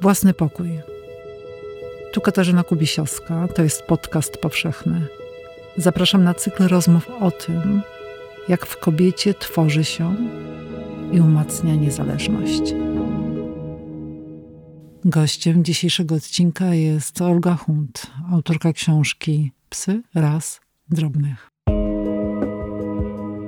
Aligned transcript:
Własny 0.00 0.34
pokój. 0.34 0.68
Tu 2.12 2.20
Katarzyna 2.20 2.64
Kubisiowska, 2.64 3.48
to 3.54 3.62
jest 3.62 3.82
podcast 3.82 4.38
powszechny. 4.38 5.06
Zapraszam 5.76 6.24
na 6.24 6.34
cykl 6.34 6.68
rozmów 6.68 7.10
o 7.20 7.30
tym, 7.30 7.82
jak 8.48 8.66
w 8.66 8.76
kobiecie 8.76 9.34
tworzy 9.34 9.84
się 9.84 10.16
i 11.12 11.20
umacnia 11.20 11.74
niezależność. 11.74 12.62
Gościem 15.04 15.64
dzisiejszego 15.64 16.14
odcinka 16.14 16.74
jest 16.74 17.22
Olga 17.22 17.54
Hunt, 17.54 18.06
autorka 18.32 18.72
książki 18.72 19.52
Psy 19.68 20.02
raz 20.14 20.60
drobnych. 20.88 21.50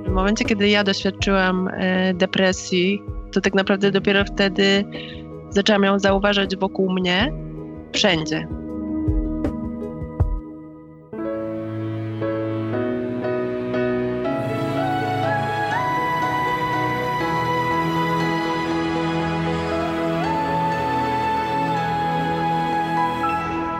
W 0.05 0.15
momencie, 0.15 0.45
kiedy 0.45 0.69
ja 0.69 0.83
doświadczyłam 0.83 1.67
e, 1.67 2.13
depresji, 2.13 2.99
to 3.31 3.41
tak 3.41 3.53
naprawdę 3.53 3.91
dopiero 3.91 4.25
wtedy 4.25 4.85
zaczęłam 5.53 5.83
ją 5.83 5.99
zauważać 5.99 6.55
wokół 6.55 6.93
mnie, 6.93 7.33
wszędzie. 7.93 8.47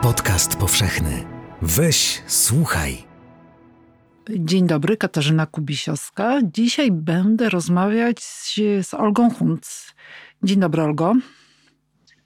Podcast 0.02 0.56
powszechny. 0.56 1.24
Weź, 1.62 2.22
słuchaj. 2.26 3.04
Dzień 4.30 4.66
dobry, 4.66 4.96
Katarzyna 4.96 5.46
Kubisiowska. 5.46 6.40
Dzisiaj 6.52 6.90
będę 6.92 7.48
rozmawiać 7.48 8.22
z, 8.22 8.54
z 8.86 8.94
Olgą 8.94 9.30
Hunc. 9.30 9.92
Dzień 10.42 10.60
dobry, 10.60 10.82
Olgo. 10.82 11.14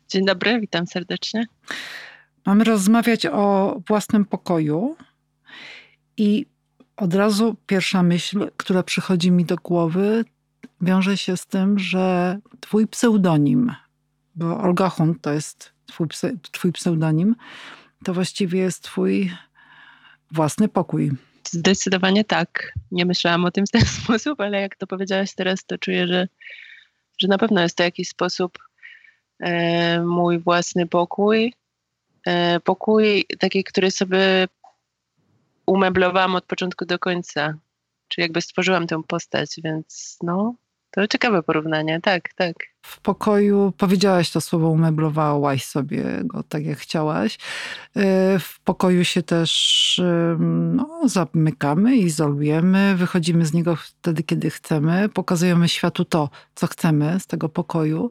Dzień 0.09 0.25
dobry, 0.25 0.61
witam 0.61 0.87
serdecznie. 0.87 1.47
Mamy 2.47 2.65
rozmawiać 2.65 3.27
o 3.27 3.77
własnym 3.89 4.25
pokoju 4.25 4.97
i 6.17 6.47
od 6.97 7.15
razu 7.15 7.57
pierwsza 7.67 8.03
myśl, 8.03 8.51
która 8.57 8.83
przychodzi 8.83 9.31
mi 9.31 9.45
do 9.45 9.57
głowy, 9.57 10.25
wiąże 10.81 11.17
się 11.17 11.37
z 11.37 11.47
tym, 11.47 11.79
że 11.79 12.39
twój 12.61 12.87
pseudonim, 12.87 13.73
bo 14.35 14.61
Olga 14.61 14.89
Hunt 14.89 15.23
to 15.23 15.33
jest 15.33 15.73
twój, 15.87 16.07
twój 16.53 16.73
pseudonim, 16.73 17.37
to 18.05 18.15
właściwie 18.15 18.61
jest 18.61 18.83
twój 18.83 19.33
własny 20.31 20.69
pokój. 20.69 21.11
Zdecydowanie 21.51 22.25
tak. 22.25 22.73
Nie 22.91 23.07
myślałam 23.07 23.45
o 23.45 23.51
tym 23.51 23.67
w 23.67 23.71
ten 23.71 23.85
sposób, 24.03 24.41
ale 24.41 24.61
jak 24.61 24.77
to 24.77 24.87
powiedziałaś 24.87 25.35
teraz, 25.35 25.65
to 25.65 25.79
czuję, 25.79 26.07
że, 26.07 26.29
że 27.19 27.29
na 27.29 27.39
pewno 27.39 27.61
jest 27.61 27.77
to 27.77 27.83
jakiś 27.83 28.09
sposób 28.09 28.68
mój 30.07 30.39
własny 30.39 30.87
pokój. 30.87 31.55
E, 32.27 32.61
pokój 32.61 33.25
taki, 33.39 33.65
który 33.65 33.91
sobie 33.91 34.49
umeblowałam 35.67 36.35
od 36.35 36.45
początku 36.45 36.85
do 36.85 36.99
końca. 36.99 37.55
Czy 38.09 38.21
jakby 38.21 38.41
stworzyłam 38.41 38.87
tę 38.87 39.03
postać, 39.09 39.61
więc 39.65 40.19
no, 40.23 40.55
to 40.91 41.09
ciekawe 41.09 41.43
porównanie, 41.43 42.01
tak, 42.01 42.33
tak. 42.35 42.55
W 42.83 43.01
pokoju 43.01 43.73
powiedziałaś 43.79 44.31
to 44.31 44.41
słowo, 44.41 44.69
umeblowałaś 44.69 45.65
sobie 45.65 46.05
go 46.25 46.43
tak 46.43 46.65
jak 46.65 46.79
chciałaś. 46.79 47.39
E, 47.97 48.39
w 48.39 48.61
pokoju 48.61 49.05
się 49.05 49.23
też 49.23 50.01
no, 50.39 51.01
zamykamy, 51.05 51.97
izolujemy, 51.97 52.97
wychodzimy 52.97 53.47
z 53.47 53.53
niego 53.53 53.77
wtedy, 53.77 54.23
kiedy 54.23 54.51
chcemy, 54.51 55.09
pokazujemy 55.09 55.69
światu 55.69 56.05
to, 56.05 56.31
co 56.55 56.67
chcemy 56.67 57.21
z 57.21 57.27
tego 57.27 57.49
pokoju. 57.49 58.11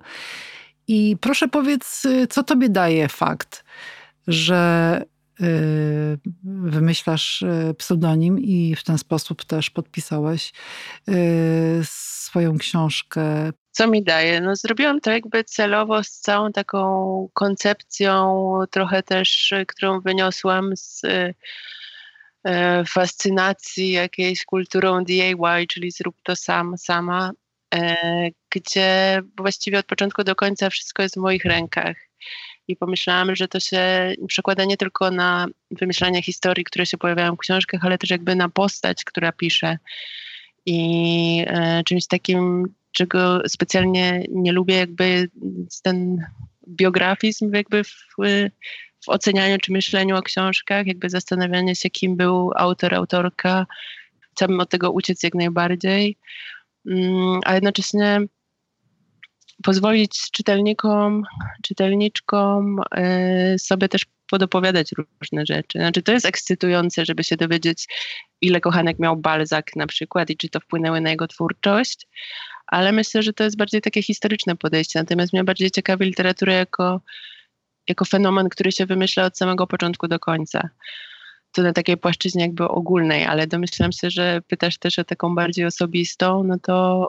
I 0.88 1.18
proszę 1.22 1.48
powiedz, 1.48 2.04
co 2.30 2.44
tobie 2.44 2.70
daje 2.70 3.08
fakt, 3.08 3.64
że 4.28 5.02
y, 5.42 6.20
wymyślasz 6.44 7.42
y, 7.42 7.76
pseudonim 7.78 8.40
i 8.40 8.76
w 8.76 8.84
ten 8.84 8.98
sposób 8.98 9.46
też 9.46 9.70
podpisałeś 9.70 10.54
y, 11.10 11.14
swoją 11.84 12.58
książkę. 12.58 13.52
Co 13.72 13.88
mi 13.88 14.04
daje? 14.04 14.42
No, 14.42 14.56
zrobiłam 14.56 15.02
to 15.02 15.12
jakby 15.12 15.44
celowo 15.44 16.04
z 16.04 16.12
całą 16.12 16.52
taką 16.52 17.30
koncepcją, 17.34 18.46
trochę 18.72 19.04
też, 19.04 19.54
którą 19.68 20.02
wyniosłam 20.02 20.72
z 20.76 21.02
fascynacji 22.88 23.92
jakiejś 23.92 24.46
kulturą 24.46 25.04
DIY, 25.04 25.68
czyli 25.70 25.92
zrób 25.92 26.16
to 26.24 26.36
sam, 26.36 26.78
sama. 26.78 27.32
E, 27.76 27.96
gdzie 28.56 29.22
właściwie 29.38 29.80
od 29.80 29.86
początku 29.86 30.24
do 30.24 30.36
końca 30.36 30.70
wszystko 30.70 31.04
jest 31.04 31.16
w 31.16 31.22
moich 31.22 31.46
rękach. 31.46 31.98
I 32.68 32.76
pomyślałam, 32.76 33.36
że 33.36 33.48
to 33.48 33.60
się 33.60 34.14
przekłada 34.28 34.66
nie 34.66 34.78
tylko 34.78 35.12
na 35.12 35.48
wymyślanie 35.72 36.22
historii, 36.22 36.64
które 36.64 36.86
się 36.86 36.98
pojawiają 36.98 37.36
w 37.36 37.40
książkach, 37.40 37.86
ale 37.86 37.98
też 37.98 38.10
jakby 38.10 38.36
na 38.36 38.50
postać, 38.50 39.04
która 39.04 39.32
pisze. 39.32 39.78
I 40.66 41.46
e, 41.48 41.84
czymś 41.84 42.08
takim, 42.08 42.66
czego 42.92 43.42
specjalnie 43.48 44.26
nie 44.30 44.52
lubię, 44.52 44.76
jakby 44.76 45.30
ten 45.84 46.26
biografizm 46.68 47.54
jakby 47.54 47.84
w, 47.84 48.06
w 49.06 49.10
ocenianiu 49.10 49.58
czy 49.58 49.72
myśleniu 49.72 50.18
o 50.18 50.22
książkach, 50.22 50.88
jakby 50.88 51.10
zastanawianie 51.10 51.76
się, 51.76 51.90
kim 51.90 52.16
był 52.16 52.52
autor, 52.56 52.96
autorka. 52.96 53.66
Chciałabym 54.32 54.60
od 54.60 54.70
tego 54.70 54.92
uciec 54.92 55.24
jak 55.24 55.36
najbardziej. 55.36 56.18
Mm, 56.88 57.40
a 57.46 57.54
jednocześnie 57.54 58.20
pozwolić 59.64 60.32
czytelnikom, 60.32 61.24
czytelniczkom 61.64 62.80
y, 62.98 63.60
sobie 63.60 63.90
też 63.90 64.06
podopowiadać 64.30 64.92
różne 64.92 65.46
rzeczy. 65.46 65.80
Znaczy, 65.80 66.02
to 66.02 66.12
jest 66.12 66.26
ekscytujące, 66.26 67.06
żeby 67.06 67.24
się 67.24 67.38
dowiedzieć, 67.38 67.88
ile 68.42 68.62
kochanek 68.62 69.00
miał 69.00 69.18
Balzac 69.18 69.66
na 69.76 69.88
przykład 69.88 70.30
i 70.30 70.38
czy 70.38 70.50
to 70.50 70.60
wpłynęło 70.60 71.02
na 71.02 71.10
jego 71.10 71.28
twórczość, 71.28 72.08
ale 72.68 72.92
myślę, 72.92 73.24
że 73.24 73.34
to 73.34 73.44
jest 73.44 73.58
bardziej 73.58 73.82
takie 73.82 74.04
historyczne 74.04 74.56
podejście. 74.56 75.00
Natomiast 75.00 75.34
mnie 75.34 75.44
bardziej 75.44 75.72
ciekawi 75.72 76.06
literatura 76.06 76.54
jako, 76.54 77.02
jako 77.88 78.06
fenomen, 78.06 78.50
który 78.50 78.72
się 78.72 78.86
wymyśla 78.86 79.26
od 79.26 79.38
samego 79.38 79.68
początku 79.68 80.08
do 80.08 80.20
końca 80.20 80.70
to 81.58 81.64
na 81.64 81.74
takiej 81.74 81.98
płaszczyźnie 81.98 82.42
jakby 82.42 82.68
ogólnej, 82.68 83.26
ale 83.26 83.48
domyślam 83.48 83.92
się, 83.92 84.10
że 84.10 84.42
pytasz 84.48 84.78
też 84.78 85.00
o 85.00 85.04
taką 85.04 85.36
bardziej 85.36 85.66
osobistą, 85.66 86.44
no 86.44 86.60
to 86.60 87.08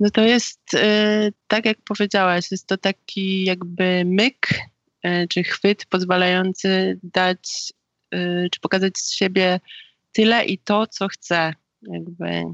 no 0.00 0.10
to 0.10 0.20
jest 0.20 0.60
yy, 0.72 1.32
tak 1.46 1.66
jak 1.66 1.78
powiedziałaś, 1.84 2.50
jest 2.50 2.66
to 2.66 2.76
taki 2.76 3.44
jakby 3.44 4.02
myk 4.06 4.48
yy, 5.04 5.28
czy 5.28 5.42
chwyt 5.42 5.86
pozwalający 5.86 6.98
dać 7.02 7.72
y, 8.14 8.48
czy 8.52 8.60
pokazać 8.60 8.98
z 8.98 9.12
siebie 9.14 9.60
tyle 10.12 10.44
i 10.44 10.58
to, 10.58 10.86
co 10.86 11.08
chcę. 11.08 11.54
Jakby 11.82 12.44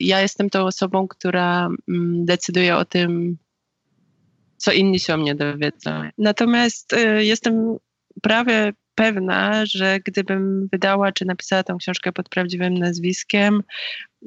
ja 0.00 0.20
jestem 0.20 0.50
tą 0.50 0.66
osobą, 0.66 1.08
która 1.08 1.68
mm, 1.88 2.24
decyduje 2.24 2.76
o 2.76 2.84
tym, 2.84 3.38
co 4.58 4.72
inni 4.72 5.00
się 5.00 5.14
o 5.14 5.16
mnie 5.16 5.34
dowiedzą. 5.34 6.10
Natomiast 6.18 6.92
y, 6.92 7.24
jestem 7.24 7.76
prawie 8.22 8.72
pewna, 8.94 9.66
że 9.66 9.98
gdybym 10.04 10.68
wydała 10.72 11.12
czy 11.12 11.24
napisała 11.24 11.62
tę 11.62 11.76
książkę 11.80 12.12
pod 12.12 12.28
prawdziwym 12.28 12.74
nazwiskiem, 12.74 13.62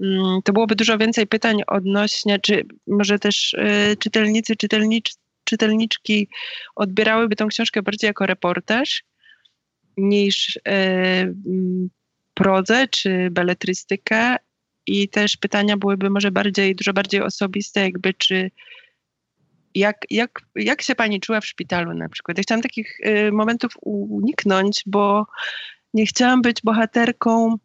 mm, 0.01 0.41
to 0.43 0.53
byłoby 0.53 0.75
dużo 0.75 0.97
więcej 0.97 1.27
pytań 1.27 1.61
odnośnie, 1.67 2.39
czy 2.39 2.65
może 2.87 3.19
też 3.19 3.53
y, 3.53 3.97
czytelnicy, 3.99 4.55
czytelnicz, 4.55 5.13
czytelniczki 5.43 6.27
odbierałyby 6.75 7.35
tę 7.35 7.47
książkę 7.47 7.81
bardziej 7.81 8.07
jako 8.07 8.25
reportaż 8.25 9.03
niż 9.97 10.55
y, 10.55 10.61
mm, 10.65 11.89
prozę 12.33 12.87
czy 12.87 13.29
beletrystykę 13.31 14.35
i 14.87 15.09
też 15.09 15.37
pytania 15.37 15.77
byłyby 15.77 16.09
może 16.09 16.31
bardziej, 16.31 16.75
dużo 16.75 16.93
bardziej 16.93 17.21
osobiste, 17.21 17.81
jakby 17.81 18.13
czy 18.13 18.51
jak, 19.75 19.97
jak, 20.09 20.41
jak 20.55 20.81
się 20.81 20.95
pani 20.95 21.19
czuła 21.19 21.41
w 21.41 21.45
szpitalu 21.45 21.93
na 21.93 22.09
przykład? 22.09 22.37
Ja 22.37 22.43
chciałam 22.43 22.61
takich 22.61 22.99
y, 22.99 23.31
momentów 23.31 23.73
uniknąć, 23.81 24.83
bo 24.85 25.25
nie 25.93 26.05
chciałam 26.05 26.41
być 26.41 26.61
bohaterką, 26.63 27.57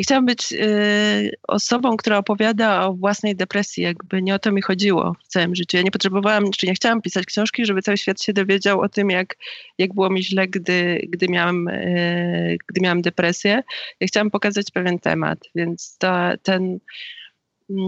nie 0.00 0.04
chciałam 0.04 0.26
być 0.26 0.52
y, 0.52 1.30
osobą, 1.48 1.96
która 1.96 2.18
opowiada 2.18 2.86
o 2.86 2.94
własnej 2.94 3.36
depresji, 3.36 3.82
jakby 3.82 4.22
nie 4.22 4.34
o 4.34 4.38
to 4.38 4.52
mi 4.52 4.62
chodziło 4.62 5.16
w 5.24 5.28
całym 5.28 5.54
życiu. 5.54 5.76
Ja 5.76 5.82
nie 5.82 5.90
potrzebowałam, 5.90 6.50
czy 6.50 6.66
nie 6.66 6.74
chciałam 6.74 7.02
pisać 7.02 7.26
książki, 7.26 7.66
żeby 7.66 7.82
cały 7.82 7.98
świat 7.98 8.22
się 8.22 8.32
dowiedział 8.32 8.80
o 8.80 8.88
tym, 8.88 9.10
jak, 9.10 9.36
jak 9.78 9.94
było 9.94 10.10
mi 10.10 10.24
źle, 10.24 10.48
gdy, 10.48 11.06
gdy, 11.08 11.28
miałam, 11.28 11.68
y, 11.68 12.58
gdy 12.66 12.80
miałam 12.80 13.02
depresję. 13.02 13.62
Ja 14.00 14.06
chciałam 14.06 14.30
pokazać 14.30 14.70
pewien 14.70 14.98
temat, 14.98 15.38
więc 15.54 15.98
ten 16.42 16.78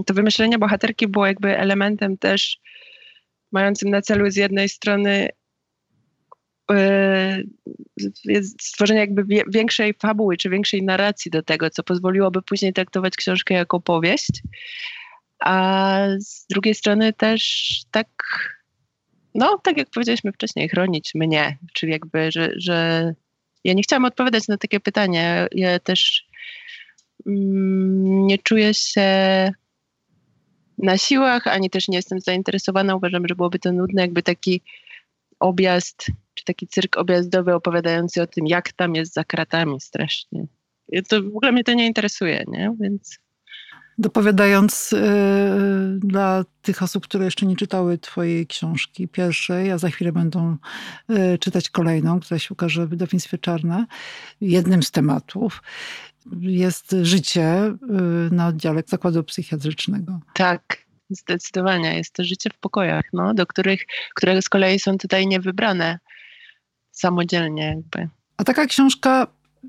to 0.05 0.13
wymyślenie 0.13 0.57
bohaterki 0.57 1.07
było 1.07 1.27
jakby 1.27 1.57
elementem 1.57 2.17
też 2.17 2.59
mającym 3.51 3.89
na 3.89 4.01
celu 4.01 4.31
z 4.31 4.35
jednej 4.35 4.69
strony 4.69 5.29
yy, 6.69 8.43
stworzenie 8.59 8.99
jakby 8.99 9.43
większej 9.47 9.93
fabuły 9.93 10.37
czy 10.37 10.49
większej 10.49 10.83
narracji 10.83 11.31
do 11.31 11.43
tego, 11.43 11.69
co 11.69 11.83
pozwoliłoby 11.83 12.41
później 12.41 12.73
traktować 12.73 13.15
książkę 13.15 13.53
jako 13.53 13.79
powieść. 13.79 14.41
a 15.39 15.97
z 16.19 16.45
drugiej 16.47 16.75
strony 16.75 17.13
też 17.13 17.67
tak, 17.91 18.07
no 19.35 19.57
tak 19.63 19.77
jak 19.77 19.89
powiedzieliśmy 19.89 20.31
wcześniej, 20.31 20.69
chronić 20.69 21.11
mnie, 21.15 21.57
czyli 21.73 21.91
jakby, 21.91 22.31
że, 22.31 22.49
że 22.55 23.13
ja 23.63 23.73
nie 23.73 23.83
chciałam 23.83 24.05
odpowiadać 24.05 24.47
na 24.47 24.57
takie 24.57 24.79
pytanie. 24.79 25.47
Ja 25.51 25.79
też 25.79 26.27
mm, 27.25 28.27
nie 28.27 28.37
czuję 28.37 28.73
się 28.73 29.51
na 30.83 30.97
siłach, 30.97 31.47
ani 31.47 31.69
też 31.69 31.87
nie 31.87 31.95
jestem 31.95 32.19
zainteresowana. 32.19 32.95
Uważam, 32.95 33.27
że 33.27 33.35
byłoby 33.35 33.59
to 33.59 33.71
nudne, 33.71 34.01
jakby 34.01 34.23
taki 34.23 34.61
objazd, 35.39 36.07
czy 36.33 36.43
taki 36.43 36.67
cyrk 36.67 36.97
objazdowy 36.97 37.53
opowiadający 37.53 38.21
o 38.21 38.27
tym, 38.27 38.47
jak 38.47 38.73
tam 38.73 38.95
jest 38.95 39.13
za 39.13 39.23
kratami 39.23 39.81
strasznie. 39.81 40.45
To 41.09 41.23
w 41.23 41.27
ogóle 41.27 41.51
mnie 41.51 41.63
to 41.63 41.73
nie 41.73 41.87
interesuje, 41.87 42.43
nie? 42.47 42.75
Więc 42.79 43.19
Dopowiadając 43.97 44.91
yy, 44.91 44.99
dla 45.99 46.45
tych 46.61 46.83
osób, 46.83 47.03
które 47.03 47.25
jeszcze 47.25 47.45
nie 47.45 47.55
czytały 47.55 47.97
Twojej 47.97 48.47
książki 48.47 49.07
pierwszej, 49.07 49.71
a 49.71 49.77
za 49.77 49.89
chwilę 49.89 50.11
będą 50.11 50.57
yy, 51.09 51.37
czytać 51.37 51.69
kolejną, 51.69 52.19
która 52.19 52.39
się 52.39 52.53
ukaże 52.53 52.85
w 52.85 52.89
wydawnictwie 52.89 53.37
Czarne, 53.37 53.85
jednym 54.41 54.83
z 54.83 54.91
tematów 54.91 55.63
jest 56.39 56.95
życie 57.01 57.73
yy, 57.89 58.29
na 58.31 58.47
oddziale 58.47 58.83
zakładu 58.87 59.23
psychiatrycznego. 59.23 60.19
Tak, 60.33 60.77
zdecydowanie. 61.09 61.97
Jest 61.97 62.13
to 62.13 62.23
życie 62.23 62.49
w 62.49 62.57
pokojach, 62.57 63.05
no, 63.13 63.33
do 63.33 63.45
których, 63.45 63.85
które 64.15 64.41
z 64.41 64.49
kolei 64.49 64.79
są 64.79 64.97
tutaj 64.97 65.27
niewybrane 65.27 65.99
samodzielnie 66.91 67.65
jakby. 67.65 68.09
A 68.37 68.43
taka 68.43 68.65
książka 68.65 69.27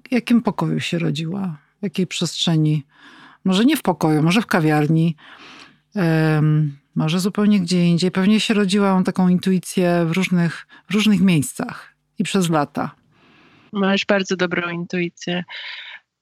w 0.08 0.12
jakim 0.12 0.42
pokoju 0.42 0.80
się 0.80 0.98
rodziła? 0.98 1.56
W 1.80 1.82
jakiej 1.82 2.06
przestrzeni? 2.06 2.84
Może 3.44 3.64
nie 3.64 3.76
w 3.76 3.82
pokoju, 3.82 4.22
może 4.22 4.42
w 4.42 4.46
kawiarni, 4.46 5.16
um, 5.94 6.78
może 6.94 7.20
zupełnie 7.20 7.60
gdzie 7.60 7.86
indziej. 7.86 8.10
Pewnie 8.10 8.40
się 8.40 8.54
rodziła 8.54 8.92
on 8.92 9.04
taką 9.04 9.28
intuicję 9.28 10.04
w 10.06 10.12
różnych, 10.12 10.66
w 10.90 10.94
różnych 10.94 11.20
miejscach 11.20 11.94
i 12.18 12.24
przez 12.24 12.50
lata. 12.50 12.94
Masz 13.72 14.06
bardzo 14.06 14.36
dobrą 14.36 14.70
intuicję. 14.70 15.44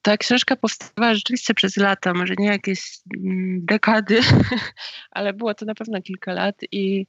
Ta 0.03 0.17
książka 0.17 0.57
powstawała 0.57 1.15
rzeczywiście 1.15 1.55
przez 1.55 1.77
lata, 1.77 2.15
może 2.15 2.35
nie 2.39 2.47
jakieś 2.47 2.99
mm, 3.17 3.61
dekady, 3.67 4.21
ale 5.11 5.33
było 5.33 5.55
to 5.55 5.65
na 5.65 5.75
pewno 5.75 6.03
kilka 6.03 6.33
lat 6.33 6.57
i 6.73 7.07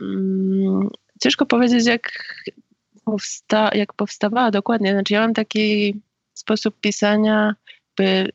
mm, 0.00 0.88
ciężko 1.22 1.46
powiedzieć, 1.46 1.86
jak, 1.86 2.34
powsta 3.04 3.70
jak 3.74 3.92
powstawała 3.92 4.50
dokładnie. 4.50 4.92
Znaczy, 4.92 5.14
ja 5.14 5.20
mam 5.20 5.34
taki 5.34 6.00
sposób 6.34 6.80
pisania, 6.80 7.54
by 7.96 8.28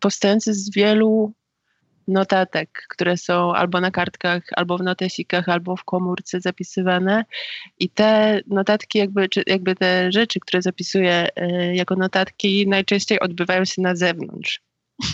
powstający 0.00 0.54
z 0.54 0.70
wielu 0.74 1.32
notatek, 2.08 2.86
które 2.88 3.16
są 3.16 3.54
albo 3.54 3.80
na 3.80 3.90
kartkach, 3.90 4.42
albo 4.56 4.78
w 4.78 4.82
notesikach, 4.82 5.48
albo 5.48 5.76
w 5.76 5.84
komórce 5.84 6.40
zapisywane. 6.40 7.24
I 7.78 7.90
te 7.90 8.40
notatki, 8.46 8.98
jakby, 8.98 9.28
czy 9.28 9.42
jakby 9.46 9.74
te 9.74 10.12
rzeczy, 10.12 10.40
które 10.40 10.62
zapisuję 10.62 11.28
y, 11.38 11.74
jako 11.74 11.96
notatki, 11.96 12.68
najczęściej 12.68 13.20
odbywają 13.20 13.64
się 13.64 13.82
na 13.82 13.96
zewnątrz. 13.96 14.60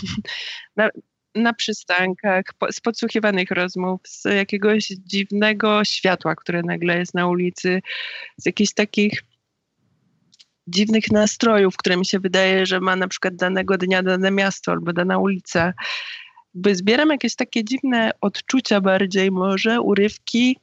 na, 0.75 0.89
na 1.35 1.53
przystankach, 1.53 2.43
po, 2.59 2.71
z 2.71 2.79
podsłuchiwanych 2.79 3.51
rozmów, 3.51 4.01
z 4.07 4.23
jakiegoś 4.23 4.87
dziwnego 4.87 5.83
światła, 5.85 6.35
które 6.35 6.61
nagle 6.61 6.97
jest 6.97 7.13
na 7.13 7.27
ulicy, 7.27 7.81
z 8.37 8.45
jakichś 8.45 8.73
takich 8.73 9.23
dziwnych 10.67 11.11
nastrojów, 11.11 11.77
które 11.77 11.97
mi 11.97 12.05
się 12.05 12.19
wydaje, 12.19 12.65
że 12.65 12.79
ma 12.79 12.95
na 12.95 13.07
przykład 13.07 13.35
danego 13.35 13.77
dnia 13.77 14.03
dane 14.03 14.31
miasto 14.31 14.71
albo 14.71 14.93
dana 14.93 15.17
ulica. 15.17 15.73
By 16.53 16.75
zbieram 16.75 17.09
jakieś 17.09 17.35
takie 17.35 17.63
dziwne 17.63 18.11
odczucia 18.21 18.81
bardziej 18.81 19.31
może, 19.31 19.81
urywki, 19.81 20.57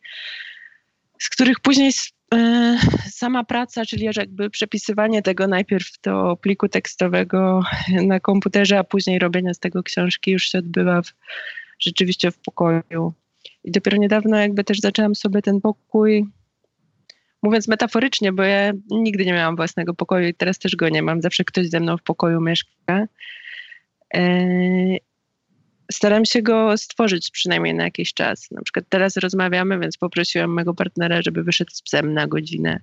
z 1.18 1.28
których 1.28 1.60
później 1.60 1.92
e, 2.34 2.78
sama 3.10 3.44
praca, 3.44 3.84
czyli 3.86 4.08
jakby 4.16 4.50
przepisywanie 4.50 5.22
tego 5.22 5.46
najpierw 5.46 5.86
do 6.02 6.36
pliku 6.36 6.68
tekstowego 6.68 7.62
na 8.06 8.20
komputerze, 8.20 8.78
a 8.78 8.84
później 8.84 9.18
robienie 9.18 9.54
z 9.54 9.58
tego 9.58 9.82
książki 9.82 10.30
już 10.30 10.42
się 10.42 10.58
odbywa 10.58 11.02
w, 11.02 11.12
rzeczywiście 11.78 12.30
w 12.30 12.38
pokoju. 12.38 13.12
I 13.64 13.70
dopiero 13.70 13.96
niedawno 13.96 14.36
jakby 14.36 14.64
też 14.64 14.78
zaczęłam 14.78 15.14
sobie 15.14 15.42
ten 15.42 15.60
pokój 15.60 16.26
mówiąc 17.42 17.68
metaforycznie, 17.68 18.32
bo 18.32 18.42
ja 18.42 18.72
nigdy 18.90 19.26
nie 19.26 19.32
miałam 19.32 19.56
własnego 19.56 19.94
pokoju 19.94 20.28
i 20.28 20.34
teraz 20.34 20.58
też 20.58 20.76
go 20.76 20.88
nie 20.88 21.02
mam. 21.02 21.22
Zawsze 21.22 21.44
ktoś 21.44 21.68
ze 21.68 21.80
mną 21.80 21.96
w 21.96 22.02
pokoju 22.02 22.40
mieszka. 22.40 23.06
Staram 25.92 26.24
się 26.24 26.42
go 26.42 26.78
stworzyć 26.78 27.30
przynajmniej 27.30 27.74
na 27.74 27.84
jakiś 27.84 28.14
czas. 28.14 28.50
Na 28.50 28.62
przykład 28.62 28.84
teraz 28.88 29.16
rozmawiamy, 29.16 29.78
więc 29.78 29.96
poprosiłam 29.96 30.50
mojego 30.50 30.74
partnera, 30.74 31.22
żeby 31.22 31.44
wyszedł 31.44 31.70
z 31.74 31.82
psem 31.82 32.14
na 32.14 32.26
godzinę. 32.26 32.80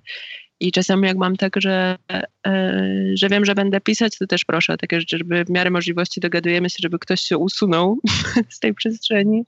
I 0.60 0.72
czasami 0.72 1.06
jak 1.06 1.16
mam 1.16 1.36
tak, 1.36 1.52
że, 1.60 1.98
e, 2.46 2.78
że 3.14 3.28
wiem, 3.28 3.44
że 3.44 3.54
będę 3.54 3.80
pisać, 3.80 4.18
to 4.18 4.26
też 4.26 4.44
proszę 4.44 4.72
o 4.72 4.76
takie 4.76 5.00
rzeczy, 5.00 5.18
żeby 5.18 5.44
w 5.44 5.50
miarę 5.50 5.70
możliwości 5.70 6.20
dogadujemy 6.20 6.70
się, 6.70 6.76
żeby 6.82 6.98
ktoś 6.98 7.20
się 7.20 7.38
usunął 7.38 7.98
z 8.54 8.58
tej 8.58 8.74
przestrzeni. 8.74 9.42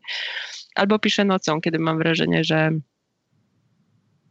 Albo 0.75 0.99
piszę 0.99 1.25
nocą, 1.25 1.61
kiedy 1.61 1.79
mam 1.79 1.99
wrażenie, 1.99 2.45
że 2.45 2.71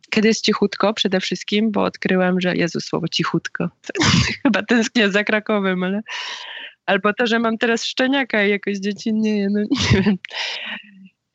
kiedy 0.09 0.27
jest 0.27 0.45
cichutko 0.45 0.93
przede 0.93 1.19
wszystkim, 1.19 1.71
bo 1.71 1.83
odkryłam, 1.83 2.41
że 2.41 2.55
Jezus, 2.55 2.85
słowo 2.85 3.07
cichutko. 3.07 3.69
Chyba 4.43 4.63
tęsknię 4.63 5.11
za 5.11 5.23
Krakowem, 5.23 5.83
ale 5.83 6.01
albo 6.89 7.13
to, 7.13 7.27
że 7.27 7.39
mam 7.39 7.57
teraz 7.57 7.85
szczeniaka 7.85 8.45
i 8.45 8.49
jakoś 8.49 8.77
dziecinnie, 8.77 9.47
no 9.49 9.59
nie 9.71 10.01
wiem. 10.01 10.17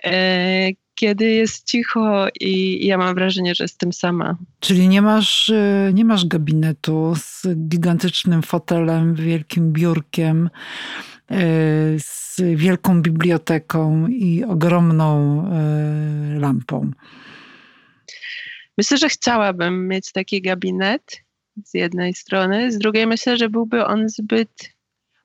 E, 0.04 0.70
kiedy 0.94 1.30
jest 1.30 1.66
cicho 1.66 2.26
i 2.40 2.86
ja 2.86 2.98
mam 2.98 3.14
wrażenie, 3.14 3.54
że 3.54 3.64
jestem 3.64 3.92
sama. 3.92 4.36
Czyli 4.60 4.88
nie 4.88 5.02
masz, 5.02 5.48
e, 5.48 5.90
nie 5.94 6.04
masz 6.04 6.26
gabinetu 6.26 7.14
z 7.16 7.46
gigantycznym 7.68 8.42
fotelem, 8.42 9.14
wielkim 9.14 9.72
biurkiem, 9.72 10.50
e, 11.30 11.40
z 11.98 12.40
wielką 12.54 13.02
biblioteką 13.02 14.06
i 14.06 14.44
ogromną 14.44 15.40
e, 15.46 16.38
lampą. 16.38 16.90
Myślę, 18.78 18.98
że 18.98 19.08
chciałabym 19.08 19.88
mieć 19.88 20.12
taki 20.12 20.42
gabinet 20.42 21.22
z 21.64 21.74
jednej 21.74 22.14
strony, 22.14 22.72
z 22.72 22.78
drugiej 22.78 23.06
myślę, 23.06 23.36
że 23.36 23.48
byłby 23.48 23.86
on 23.86 24.08
zbyt 24.08 24.73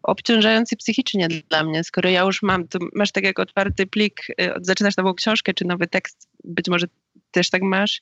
obciążający 0.09 0.75
psychicznie 0.75 1.27
dla 1.49 1.63
mnie, 1.63 1.83
skoro 1.83 2.09
ja 2.09 2.21
już 2.21 2.41
mam, 2.41 2.67
to 2.67 2.79
masz 2.95 3.11
tak 3.11 3.23
jak 3.23 3.39
otwarty 3.39 3.87
plik, 3.87 4.27
y, 4.29 4.51
zaczynasz 4.61 4.97
nową 4.97 5.13
książkę 5.13 5.53
czy 5.53 5.65
nowy 5.65 5.87
tekst, 5.87 6.29
być 6.43 6.67
może 6.69 6.87
też 7.31 7.49
tak 7.49 7.61
masz, 7.61 8.01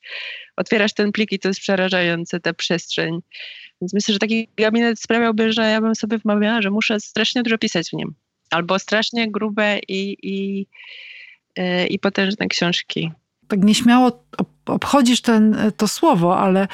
otwierasz 0.56 0.94
ten 0.94 1.12
plik 1.12 1.32
i 1.32 1.40
to 1.40 1.48
jest 1.48 1.60
przerażające, 1.60 2.40
ta 2.40 2.54
przestrzeń. 2.54 3.20
Więc 3.82 3.94
myślę, 3.94 4.14
że 4.14 4.20
taki 4.20 4.48
gabinet 4.58 5.00
sprawiałby, 5.00 5.54
że 5.54 5.62
ja 5.62 5.82
bym 5.82 5.96
sobie 5.96 6.18
wmawiała, 6.18 6.62
że 6.62 6.70
muszę 6.72 7.00
strasznie 7.00 7.44
dużo 7.44 7.58
pisać 7.58 7.90
w 7.90 7.94
nim. 7.94 8.14
Albo 8.52 8.80
strasznie 8.80 9.32
grube 9.32 9.80
i, 9.88 10.18
i, 10.24 10.68
y, 11.60 11.88
i 11.88 12.00
potężne 12.00 12.48
książki 12.48 13.12
tak 13.48 13.64
nieśmiało 13.64 14.24
obchodzisz 14.66 15.22
ten, 15.22 15.72
to 15.78 15.88
słowo, 15.88 16.40
ale 16.40 16.68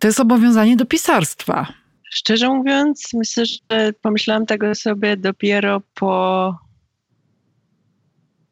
to 0.00 0.06
jest 0.06 0.20
obowiązanie 0.20 0.76
do 0.76 0.86
pisarstwa. 0.86 1.72
Szczerze 2.14 2.48
mówiąc, 2.48 3.08
myślę, 3.14 3.44
że 3.46 3.92
pomyślałam 4.00 4.46
tego 4.46 4.74
sobie 4.74 5.16
dopiero 5.16 5.82
po 5.94 6.54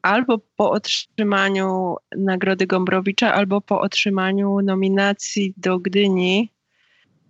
albo 0.03 0.39
po 0.57 0.71
otrzymaniu 0.71 1.97
Nagrody 2.17 2.67
Gombrowicza, 2.67 3.35
albo 3.35 3.61
po 3.61 3.81
otrzymaniu 3.81 4.61
nominacji 4.61 5.55
do 5.57 5.79
Gdyni, 5.79 6.53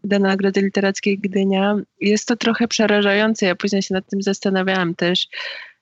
do 0.04 0.18
Nagrody 0.18 0.60
Literackiej 0.60 1.18
Gdynia. 1.18 1.76
Jest 2.00 2.28
to 2.28 2.36
trochę 2.36 2.68
przerażające. 2.68 3.46
Ja 3.46 3.54
później 3.54 3.82
się 3.82 3.94
nad 3.94 4.08
tym 4.10 4.22
zastanawiałam 4.22 4.94
też, 4.94 5.28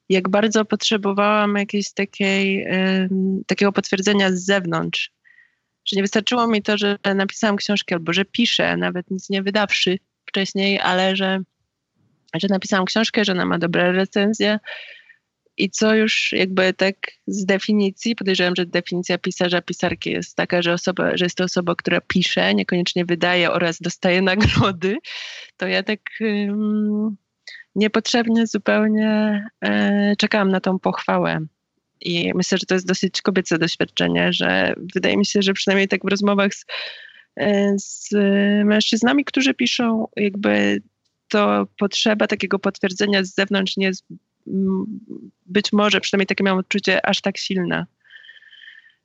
jak 0.08 0.28
bardzo 0.28 0.64
potrzebowałam 0.64 1.56
jakiejś 1.56 1.92
takiej, 1.92 2.66
takiego 3.46 3.72
potwierdzenia 3.72 4.32
z 4.32 4.44
zewnątrz. 4.44 5.12
Że 5.84 5.96
nie 5.96 6.02
wystarczyło 6.02 6.46
mi 6.46 6.62
to, 6.62 6.78
że 6.78 6.98
napisałam 7.14 7.56
książkę 7.56 7.94
albo 7.94 8.12
że 8.12 8.24
piszę, 8.24 8.76
nawet 8.76 9.10
nic 9.10 9.30
nie 9.30 9.42
wydawszy 9.42 9.98
wcześniej, 10.30 10.80
ale 10.80 11.16
że, 11.16 11.40
że 12.34 12.46
napisałam 12.50 12.86
książkę, 12.86 13.24
że 13.24 13.32
ona 13.32 13.46
ma 13.46 13.58
dobre 13.58 13.92
recenzje. 13.92 14.58
I 15.56 15.70
co 15.70 15.94
już 15.94 16.32
jakby 16.32 16.72
tak 16.72 16.96
z 17.26 17.44
definicji, 17.44 18.16
podejrzewam, 18.16 18.56
że 18.56 18.66
definicja 18.66 19.18
pisarza, 19.18 19.62
pisarki 19.62 20.10
jest 20.10 20.36
taka, 20.36 20.62
że, 20.62 20.72
osoba, 20.72 21.16
że 21.16 21.24
jest 21.24 21.36
to 21.36 21.44
osoba, 21.44 21.74
która 21.74 22.00
pisze, 22.00 22.54
niekoniecznie 22.54 23.04
wydaje 23.04 23.50
oraz 23.50 23.80
dostaje 23.80 24.22
nagrody, 24.32 24.96
to 25.56 25.66
ja 25.66 25.82
tak 25.82 26.00
um, 26.20 27.16
niepotrzebnie 27.74 28.46
zupełnie 28.46 29.42
e, 29.64 30.16
czekałam 30.18 30.50
na 30.50 30.60
tą 30.60 30.78
pochwałę. 30.78 31.40
I 32.00 32.32
myślę, 32.34 32.58
że 32.58 32.66
to 32.66 32.74
jest 32.74 32.86
dosyć 32.86 33.22
kobiece 33.22 33.58
doświadczenie, 33.58 34.32
że 34.32 34.74
wydaje 34.94 35.16
mi 35.16 35.26
się, 35.26 35.42
że 35.42 35.52
przynajmniej 35.52 35.88
tak 35.88 36.04
w 36.04 36.08
rozmowach 36.08 36.54
z, 36.54 36.64
z 37.76 38.10
mężczyznami, 38.64 39.24
którzy 39.24 39.54
piszą, 39.54 40.08
jakby 40.16 40.82
to 41.28 41.66
potrzeba 41.78 42.26
takiego 42.26 42.58
potwierdzenia 42.58 43.24
z 43.24 43.34
zewnątrz 43.34 43.76
nie 43.76 43.86
jest 43.86 44.06
być 45.46 45.72
może, 45.72 46.00
przynajmniej 46.00 46.26
takie 46.26 46.44
miałam 46.44 46.58
odczucie, 46.58 47.06
aż 47.06 47.20
tak 47.20 47.38
silna. 47.38 47.86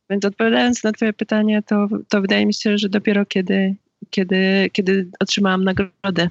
Więc 0.09 0.25
odpowiadając 0.25 0.83
na 0.83 0.91
Twoje 0.91 1.13
pytanie, 1.13 1.61
to, 1.63 1.87
to 2.09 2.21
wydaje 2.21 2.45
mi 2.45 2.53
się, 2.53 2.77
że 2.77 2.89
dopiero 2.89 3.25
kiedy, 3.25 3.75
kiedy, 4.09 4.69
kiedy 4.73 5.09
otrzymałam 5.19 5.63
nagrodę. 5.63 6.29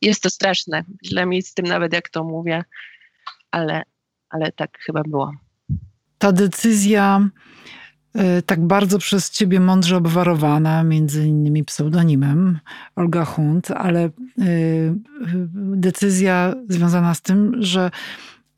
Jest 0.00 0.22
to 0.22 0.30
straszne. 0.30 0.84
Źle 1.04 1.26
mi 1.26 1.42
z 1.42 1.54
tym 1.54 1.66
nawet, 1.66 1.92
jak 1.92 2.08
to 2.08 2.24
mówię, 2.24 2.64
ale, 3.50 3.82
ale 4.30 4.52
tak 4.52 4.78
chyba 4.78 5.02
było. 5.02 5.32
Ta 6.18 6.32
decyzja 6.32 7.28
tak 8.46 8.66
bardzo 8.66 8.98
przez 8.98 9.30
ciebie 9.30 9.60
mądrze 9.60 9.96
obwarowana, 9.96 10.84
między 10.84 11.26
innymi 11.26 11.64
pseudonimem 11.64 12.58
Olga 12.96 13.24
Hunt, 13.24 13.70
ale 13.70 14.06
y, 14.06 14.10
decyzja 15.56 16.54
związana 16.68 17.14
z 17.14 17.22
tym, 17.22 17.56
że 17.58 17.90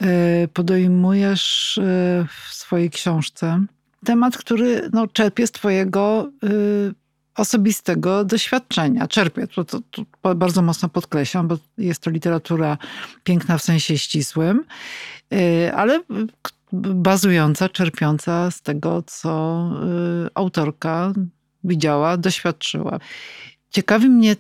y, 0.03 0.49
podejmujesz 0.49 1.81
w 2.29 2.55
swojej 2.55 2.91
książce 2.91 3.65
temat, 4.05 4.37
który 4.37 4.91
no, 4.93 5.07
czerpie 5.07 5.47
z 5.47 5.53
twojego 5.53 6.31
osobistego 7.37 8.25
doświadczenia. 8.25 9.09
Czerpię, 9.09 9.47
to, 9.47 9.65
to, 9.65 9.81
to, 9.91 10.35
bardzo 10.35 10.63
mocno 10.63 10.89
podkreślam, 10.89 11.49
bo 11.49 11.59
jest 11.79 12.03
to 12.03 12.11
literatura 12.11 12.79
piękna 13.25 13.59
w 13.59 13.63
sensie 13.63 13.99
ścisłym, 13.99 14.65
ale 15.75 16.01
bazująca, 16.75 17.69
czerpiąca 17.69 18.51
z 18.51 18.63
tego, 18.63 19.03
co 19.07 19.71
y, 20.27 20.29
autorka 20.35 21.13
widziała, 21.65 22.17
doświadczyła. 22.17 22.99
Ciekawi 23.71 24.09
mnie 24.09 24.37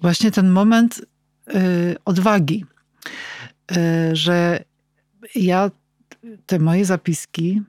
właśnie 0.00 0.30
ten 0.30 0.48
moment 0.48 1.00
y, 1.48 1.96
odwagi, 2.04 2.64
y, 3.72 4.16
że 4.16 4.64
ja 5.34 5.70
te 6.46 6.58
moje 6.58 6.84
zapiski 6.84 7.62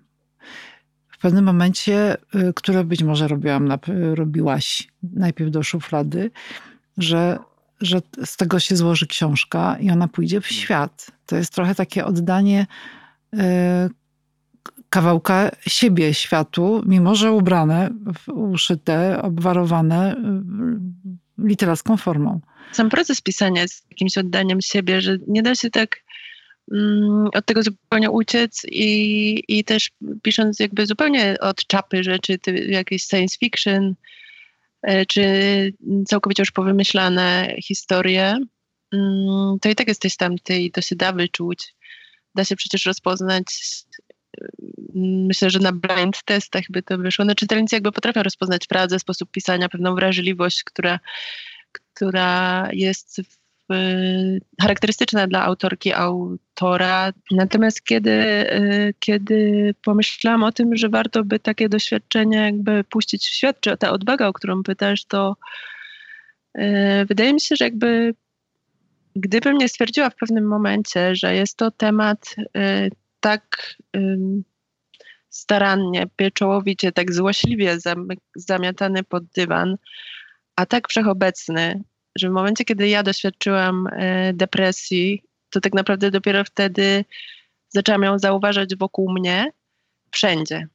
w 1.09 1.19
pewnym 1.19 1.45
momencie, 1.45 2.17
które 2.55 2.83
być 2.83 3.03
może 3.03 3.27
robiłam, 3.27 3.73
robiłaś 4.13 4.87
najpierw 5.03 5.51
do 5.51 5.63
szuflady, 5.63 6.31
że, 6.97 7.39
że 7.81 8.01
z 8.25 8.37
tego 8.37 8.59
się 8.59 8.75
złoży 8.75 9.07
książka 9.07 9.77
i 9.79 9.91
ona 9.91 10.07
pójdzie 10.07 10.41
w 10.41 10.47
świat. 10.47 11.11
To 11.25 11.35
jest 11.35 11.53
trochę 11.53 11.75
takie 11.75 12.05
oddanie 12.05 12.67
kawałka 14.97 15.51
siebie 15.67 16.13
światu, 16.13 16.81
mimo 16.85 17.15
że 17.15 17.31
ubrane, 17.31 17.89
uszyte, 18.27 19.21
obwarowane 19.21 20.15
y, 21.39 21.47
literacką 21.47 21.97
formą. 21.97 22.41
Sam 22.71 22.89
proces 22.89 23.21
pisania 23.21 23.61
jest 23.61 23.85
jakimś 23.91 24.17
oddaniem 24.17 24.61
siebie, 24.61 25.01
że 25.01 25.17
nie 25.27 25.43
da 25.43 25.55
się 25.55 25.69
tak 25.69 26.03
Mm, 26.71 27.27
od 27.33 27.45
tego 27.45 27.63
zupełnie 27.63 28.11
uciec 28.11 28.61
i, 28.71 29.43
i 29.47 29.63
też 29.63 29.89
pisząc 30.21 30.59
jakby 30.59 30.85
zupełnie 30.85 31.35
od 31.39 31.67
czapy 31.67 32.03
rzeczy, 32.03 32.37
jakieś 32.67 33.03
science 33.03 33.37
fiction, 33.39 33.95
e, 34.81 35.05
czy 35.05 35.23
całkowicie 36.07 36.41
już 36.41 36.51
powymyślane 36.51 37.55
historie, 37.63 38.37
mm, 38.93 39.59
to 39.61 39.69
i 39.69 39.75
tak 39.75 39.87
jesteś 39.87 40.17
tamty 40.17 40.57
i 40.57 40.71
to 40.71 40.81
się 40.81 40.95
da 40.95 41.11
wyczuć. 41.13 41.75
Da 42.35 42.45
się 42.45 42.55
przecież 42.55 42.85
rozpoznać, 42.85 43.45
myślę, 44.95 45.49
że 45.49 45.59
na 45.59 45.71
blind 45.71 46.23
testach 46.23 46.63
by 46.69 46.83
to 46.83 46.97
wyszło. 46.97 47.25
No, 47.25 47.35
czytelnicy 47.35 47.75
jakby 47.75 47.91
potrafią 47.91 48.23
rozpoznać 48.23 48.65
frazę, 48.69 48.99
sposób 48.99 49.31
pisania, 49.31 49.69
pewną 49.69 49.95
wrażliwość, 49.95 50.63
która, 50.63 50.99
która 51.93 52.69
jest 52.73 53.21
w 53.21 53.37
Y, 53.73 54.41
charakterystyczne 54.61 55.27
dla 55.27 55.43
autorki, 55.43 55.93
autora. 55.93 57.13
Natomiast 57.31 57.83
kiedy, 57.83 58.11
y, 58.11 58.93
kiedy 58.99 59.75
pomyślałam 59.83 60.43
o 60.43 60.51
tym, 60.51 60.75
że 60.75 60.89
warto 60.89 61.23
by 61.23 61.39
takie 61.39 61.69
doświadczenie 61.69 62.37
jakby 62.37 62.83
puścić 62.83 63.25
w 63.25 63.33
świat, 63.33 63.61
czy 63.61 63.77
ta 63.77 63.91
odwaga, 63.91 64.27
o 64.27 64.33
którą 64.33 64.63
pytasz, 64.63 65.05
to 65.05 65.35
y, 66.57 66.61
wydaje 67.05 67.33
mi 67.33 67.41
się, 67.41 67.55
że 67.55 67.65
jakby 67.65 68.15
gdybym 69.15 69.57
nie 69.57 69.69
stwierdziła 69.69 70.09
w 70.09 70.15
pewnym 70.15 70.47
momencie, 70.47 71.15
że 71.15 71.35
jest 71.35 71.57
to 71.57 71.71
temat 71.71 72.35
tak 73.19 73.75
starannie, 75.29 76.07
pieczołowicie, 76.15 76.91
tak 76.91 77.13
złośliwie 77.13 77.77
zamiatany 78.35 79.03
pod 79.03 79.25
dywan, 79.25 79.77
a 80.55 80.65
tak 80.65 80.87
wszechobecny, 80.87 81.83
że 82.17 82.29
w 82.29 82.31
momencie, 82.31 82.65
kiedy 82.65 82.87
ja 82.87 83.03
doświadczyłam 83.03 83.87
e, 83.91 84.33
depresji, 84.33 85.23
to 85.49 85.61
tak 85.61 85.73
naprawdę 85.73 86.11
dopiero 86.11 86.43
wtedy 86.43 87.05
zaczęłam 87.69 88.03
ją 88.03 88.19
zauważać 88.19 88.75
wokół 88.75 89.11
mnie, 89.11 89.51
wszędzie. 90.11 90.67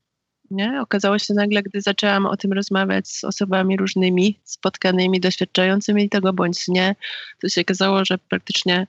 Nie? 0.50 0.80
Okazało 0.80 1.18
się 1.18 1.34
nagle, 1.34 1.62
gdy 1.62 1.80
zaczęłam 1.80 2.26
o 2.26 2.36
tym 2.36 2.52
rozmawiać 2.52 3.08
z 3.08 3.24
osobami 3.24 3.76
różnymi, 3.76 4.40
spotkanymi, 4.44 5.20
doświadczającymi 5.20 6.08
tego 6.08 6.32
bądź 6.32 6.68
nie, 6.68 6.94
to 7.40 7.48
się 7.48 7.60
okazało, 7.60 8.04
że 8.04 8.18
praktycznie 8.18 8.86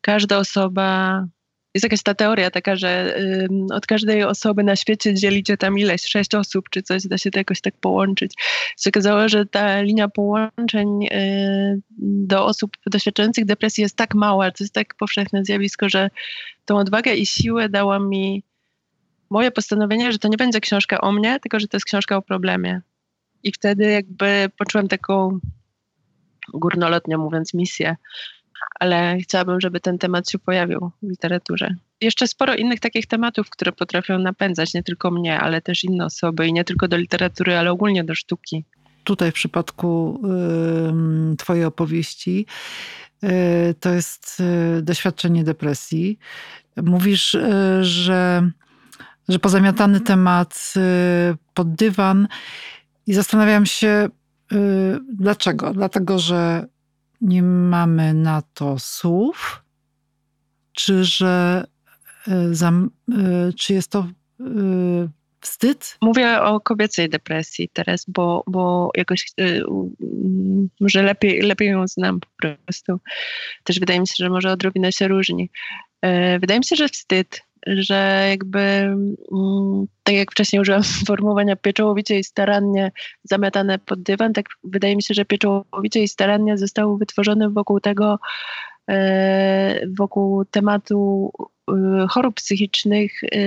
każda 0.00 0.38
osoba 0.38 1.26
jest 1.74 1.84
jakaś 1.84 2.02
ta 2.02 2.14
teoria 2.14 2.50
taka, 2.50 2.76
że 2.76 3.18
y, 3.18 3.48
od 3.74 3.86
każdej 3.86 4.22
osoby 4.22 4.64
na 4.64 4.76
świecie 4.76 5.14
dzielicie 5.14 5.56
tam 5.56 5.78
ileś, 5.78 6.02
sześć 6.02 6.34
osób 6.34 6.70
czy 6.70 6.82
coś, 6.82 7.06
da 7.06 7.18
się 7.18 7.30
to 7.30 7.38
jakoś 7.38 7.60
tak 7.60 7.74
połączyć. 7.76 8.34
Się 8.80 8.90
okazało, 8.90 9.28
że 9.28 9.46
ta 9.46 9.80
linia 9.80 10.08
połączeń 10.08 11.06
y, 11.06 11.80
do 11.98 12.46
osób 12.46 12.70
doświadczających 12.86 13.44
depresji 13.44 13.82
jest 13.82 13.96
tak 13.96 14.14
mała, 14.14 14.50
to 14.50 14.64
jest 14.64 14.74
tak 14.74 14.94
powszechne 14.94 15.44
zjawisko, 15.44 15.88
że 15.88 16.10
tą 16.64 16.78
odwagę 16.78 17.14
i 17.14 17.26
siłę 17.26 17.68
dała 17.68 17.98
mi 17.98 18.42
moje 19.30 19.50
postanowienie, 19.50 20.12
że 20.12 20.18
to 20.18 20.28
nie 20.28 20.36
będzie 20.36 20.60
książka 20.60 21.00
o 21.00 21.12
mnie, 21.12 21.40
tylko 21.40 21.60
że 21.60 21.68
to 21.68 21.76
jest 21.76 21.86
książka 21.86 22.16
o 22.16 22.22
problemie. 22.22 22.80
I 23.42 23.52
wtedy 23.52 23.84
jakby 23.84 24.50
poczułam 24.58 24.88
taką 24.88 25.38
górnolotnie 26.54 27.18
mówiąc 27.18 27.54
misję, 27.54 27.96
ale 28.80 29.18
chciałabym, 29.18 29.60
żeby 29.60 29.80
ten 29.80 29.98
temat 29.98 30.30
się 30.30 30.38
pojawił 30.38 30.90
w 31.02 31.08
literaturze. 31.08 31.74
Jeszcze 32.00 32.26
sporo 32.26 32.54
innych 32.54 32.80
takich 32.80 33.06
tematów, 33.06 33.50
które 33.50 33.72
potrafią 33.72 34.18
napędzać 34.18 34.74
nie 34.74 34.82
tylko 34.82 35.10
mnie, 35.10 35.40
ale 35.40 35.62
też 35.62 35.84
inne 35.84 36.04
osoby 36.04 36.46
i 36.46 36.52
nie 36.52 36.64
tylko 36.64 36.88
do 36.88 36.96
literatury, 36.96 37.56
ale 37.56 37.70
ogólnie 37.70 38.04
do 38.04 38.14
sztuki. 38.14 38.64
Tutaj 39.04 39.30
w 39.30 39.34
przypadku 39.34 40.20
y, 41.32 41.36
Twojej 41.36 41.64
opowieści 41.64 42.46
y, 43.24 43.74
to 43.80 43.90
jest 43.90 44.42
y, 44.78 44.82
doświadczenie 44.82 45.44
depresji. 45.44 46.18
Mówisz, 46.82 47.34
y, 47.34 47.84
że, 47.84 48.50
że 49.28 49.38
pozamiatany 49.38 50.00
temat 50.00 50.74
y, 50.76 50.80
pod 51.54 51.74
dywan 51.74 52.28
i 53.06 53.14
zastanawiam 53.14 53.66
się, 53.66 54.08
y, 54.52 54.56
dlaczego. 55.12 55.72
Dlatego, 55.72 56.18
że 56.18 56.66
nie 57.24 57.42
mamy 57.42 58.14
na 58.14 58.42
to 58.54 58.78
słów, 58.78 59.62
czy 60.72 61.04
że 61.04 61.64
e, 62.28 62.54
e, 63.12 63.52
czy 63.58 63.74
jest 63.74 63.90
to 63.90 64.08
e, 64.40 64.44
wstyd? 65.40 65.96
Mówię 66.02 66.42
o 66.42 66.60
kobiecej 66.60 67.08
depresji 67.08 67.68
teraz, 67.72 68.04
bo, 68.08 68.44
bo 68.46 68.90
jakoś 68.96 69.26
może 70.80 71.02
lepiej, 71.02 71.42
lepiej 71.42 71.68
ją 71.68 71.88
znam 71.88 72.20
po 72.20 72.28
prostu. 72.36 73.00
Też 73.64 73.80
wydaje 73.80 74.00
mi 74.00 74.06
się, 74.06 74.14
że 74.18 74.30
może 74.30 74.50
odrobinę 74.50 74.92
się 74.92 75.08
różni. 75.08 75.50
Wydaje 76.40 76.60
mi 76.60 76.64
się, 76.64 76.76
że 76.76 76.88
wstyd, 76.88 77.42
że 77.66 78.26
jakby, 78.30 78.58
mm, 78.58 79.86
tak 80.02 80.14
jak 80.14 80.30
wcześniej 80.32 80.60
użyłam 80.62 80.84
sformułowania 81.02 81.56
pieczołowicie 81.56 82.18
i 82.18 82.24
starannie 82.24 82.92
zamiatane 83.24 83.78
pod 83.78 84.02
dywan, 84.02 84.32
tak 84.32 84.46
wydaje 84.64 84.96
mi 84.96 85.02
się, 85.02 85.14
że 85.14 85.24
pieczołowicie 85.24 86.02
i 86.02 86.08
starannie 86.08 86.58
został 86.58 86.96
wytworzony 86.96 87.50
wokół 87.50 87.80
tego, 87.80 88.18
e, 88.90 89.86
wokół 89.96 90.44
tematu 90.44 91.30
e, 91.70 92.06
chorób 92.10 92.34
psychicznych 92.34 93.12
e, 93.24 93.38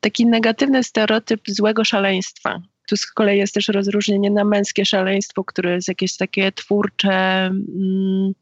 taki 0.00 0.26
negatywny 0.26 0.82
stereotyp 0.82 1.40
złego 1.48 1.84
szaleństwa. 1.84 2.62
Tu 2.88 2.96
z 2.96 3.06
kolei 3.06 3.38
jest 3.38 3.54
też 3.54 3.68
rozróżnienie 3.68 4.30
na 4.30 4.44
męskie 4.44 4.84
szaleństwo, 4.84 5.44
które 5.44 5.74
jest 5.74 5.88
jakieś 5.88 6.16
takie 6.16 6.52
twórcze, 6.52 7.46
mm, 7.46 8.32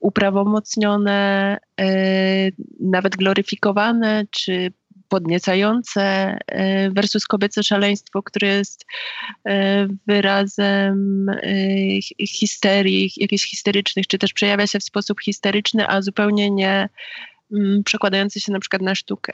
uprawomocnione, 0.00 1.58
e, 1.80 2.50
nawet 2.80 3.16
gloryfikowane 3.16 4.24
czy 4.30 4.72
podniecające 5.08 6.02
e, 6.46 6.90
versus 6.90 7.26
kobiece 7.26 7.62
szaleństwo, 7.62 8.22
które 8.22 8.48
jest 8.48 8.84
e, 9.48 9.86
wyrazem 10.06 11.26
histerii, 12.28 13.10
jakichś 13.16 13.44
histerycznych, 13.44 14.06
czy 14.06 14.18
też 14.18 14.32
przejawia 14.32 14.66
się 14.66 14.80
w 14.80 14.84
sposób 14.84 15.20
histeryczny, 15.20 15.88
a 15.88 16.02
zupełnie 16.02 16.50
nie 16.50 16.88
mm, 17.52 17.82
przekładający 17.84 18.40
się 18.40 18.52
na 18.52 18.60
przykład 18.60 18.82
na 18.82 18.94
sztukę. 18.94 19.32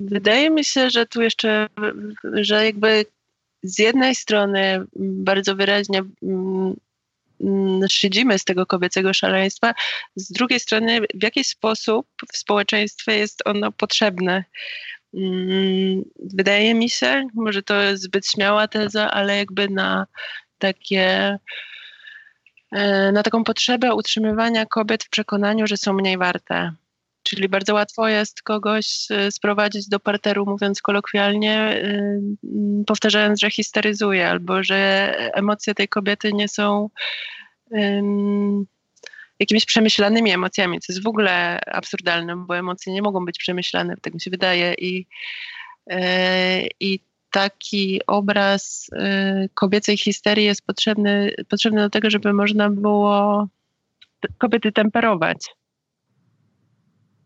Wydaje 0.00 0.50
mi 0.50 0.64
się, 0.64 0.90
że 0.90 1.06
tu 1.06 1.22
jeszcze, 1.22 1.66
że 2.32 2.64
jakby 2.64 3.04
z 3.62 3.78
jednej 3.78 4.14
strony 4.14 4.84
bardzo 4.96 5.56
wyraźnie 5.56 6.02
mm, 6.22 6.74
szydzimy 7.90 8.38
z 8.38 8.44
tego 8.44 8.66
kobiecego 8.66 9.14
szaleństwa, 9.14 9.74
z 10.16 10.32
drugiej 10.32 10.60
strony 10.60 11.00
w 11.14 11.22
jakiś 11.22 11.46
sposób 11.46 12.06
w 12.32 12.36
społeczeństwie 12.36 13.12
jest 13.18 13.42
ono 13.44 13.72
potrzebne. 13.72 14.44
Mm, 15.14 16.02
wydaje 16.34 16.74
mi 16.74 16.90
się, 16.90 17.26
może 17.34 17.62
to 17.62 17.82
jest 17.82 18.02
zbyt 18.02 18.26
śmiała 18.26 18.68
teza, 18.68 19.10
ale 19.10 19.36
jakby 19.36 19.68
na 19.68 20.06
takie 20.58 21.38
e, 22.72 23.12
na 23.12 23.22
taką 23.22 23.44
potrzebę 23.44 23.94
utrzymywania 23.94 24.66
kobiet 24.66 25.04
w 25.04 25.10
przekonaniu, 25.10 25.66
że 25.66 25.76
są 25.76 25.92
mniej 25.92 26.18
warte. 26.18 26.72
Czyli 27.24 27.48
bardzo 27.48 27.74
łatwo 27.74 28.08
jest 28.08 28.42
kogoś 28.42 29.06
e, 29.10 29.32
sprowadzić 29.32 29.88
do 29.88 30.00
parteru, 30.00 30.46
mówiąc 30.46 30.82
kolokwialnie, 30.82 31.58
e, 31.58 32.20
powtarzając, 32.86 33.40
że 33.40 33.50
histeryzuje, 33.50 34.28
albo 34.30 34.62
że 34.62 34.76
emocje 35.34 35.74
tej 35.74 35.88
kobiety 35.88 36.32
nie 36.32 36.48
są 36.48 36.90
jakimiś 39.40 39.64
przemyślanymi 39.64 40.30
emocjami, 40.30 40.80
co 40.80 40.92
jest 40.92 41.02
w 41.02 41.06
ogóle 41.06 41.60
absurdalne, 41.66 42.36
bo 42.36 42.56
emocje 42.56 42.92
nie 42.92 43.02
mogą 43.02 43.24
być 43.24 43.38
przemyślane, 43.38 43.96
tak 44.02 44.14
mi 44.14 44.20
się 44.20 44.30
wydaje. 44.30 44.74
I, 44.74 45.06
i 46.80 47.00
taki 47.30 48.00
obraz 48.06 48.90
kobiecej 49.54 49.96
histerii 49.96 50.44
jest 50.44 50.66
potrzebny, 50.66 51.34
potrzebny 51.48 51.80
do 51.80 51.90
tego, 51.90 52.10
żeby 52.10 52.32
można 52.32 52.70
było 52.70 53.48
kobiety 54.38 54.72
temperować 54.72 55.38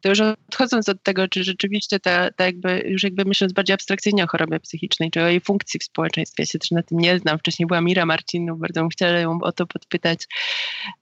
to 0.01 0.09
już 0.09 0.21
odchodząc 0.21 0.89
od 0.89 1.03
tego, 1.03 1.29
czy 1.29 1.45
rzeczywiście 1.45 2.01
ta, 2.01 2.31
ta 2.31 2.47
jakby, 2.47 2.85
już 2.87 3.03
jakby 3.03 3.25
myśląc 3.25 3.53
bardziej 3.53 3.75
abstrakcyjnie 3.75 4.25
o 4.25 4.27
chorobie 4.27 4.61
psychicznej, 4.61 5.11
czy 5.11 5.23
o 5.23 5.27
jej 5.27 5.41
funkcji 5.41 5.81
w 5.81 5.85
społeczeństwie, 5.85 6.43
ja 6.43 6.47
się 6.47 6.59
też 6.59 6.71
na 6.71 6.83
tym 6.83 6.99
nie 6.99 7.19
znam. 7.19 7.39
Wcześniej 7.39 7.67
była 7.67 7.81
Mira 7.81 8.07
Marcinów, 8.07 8.59
bardzo 8.59 8.81
bym 8.81 8.89
chciała 8.89 9.13
ją 9.13 9.39
o 9.43 9.53
to 9.53 9.67
podpytać 9.67 10.27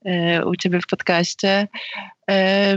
e, 0.05 0.45
u 0.47 0.57
ciebie 0.57 0.81
w 0.81 0.87
podcaście. 0.87 1.69
E, 2.31 2.77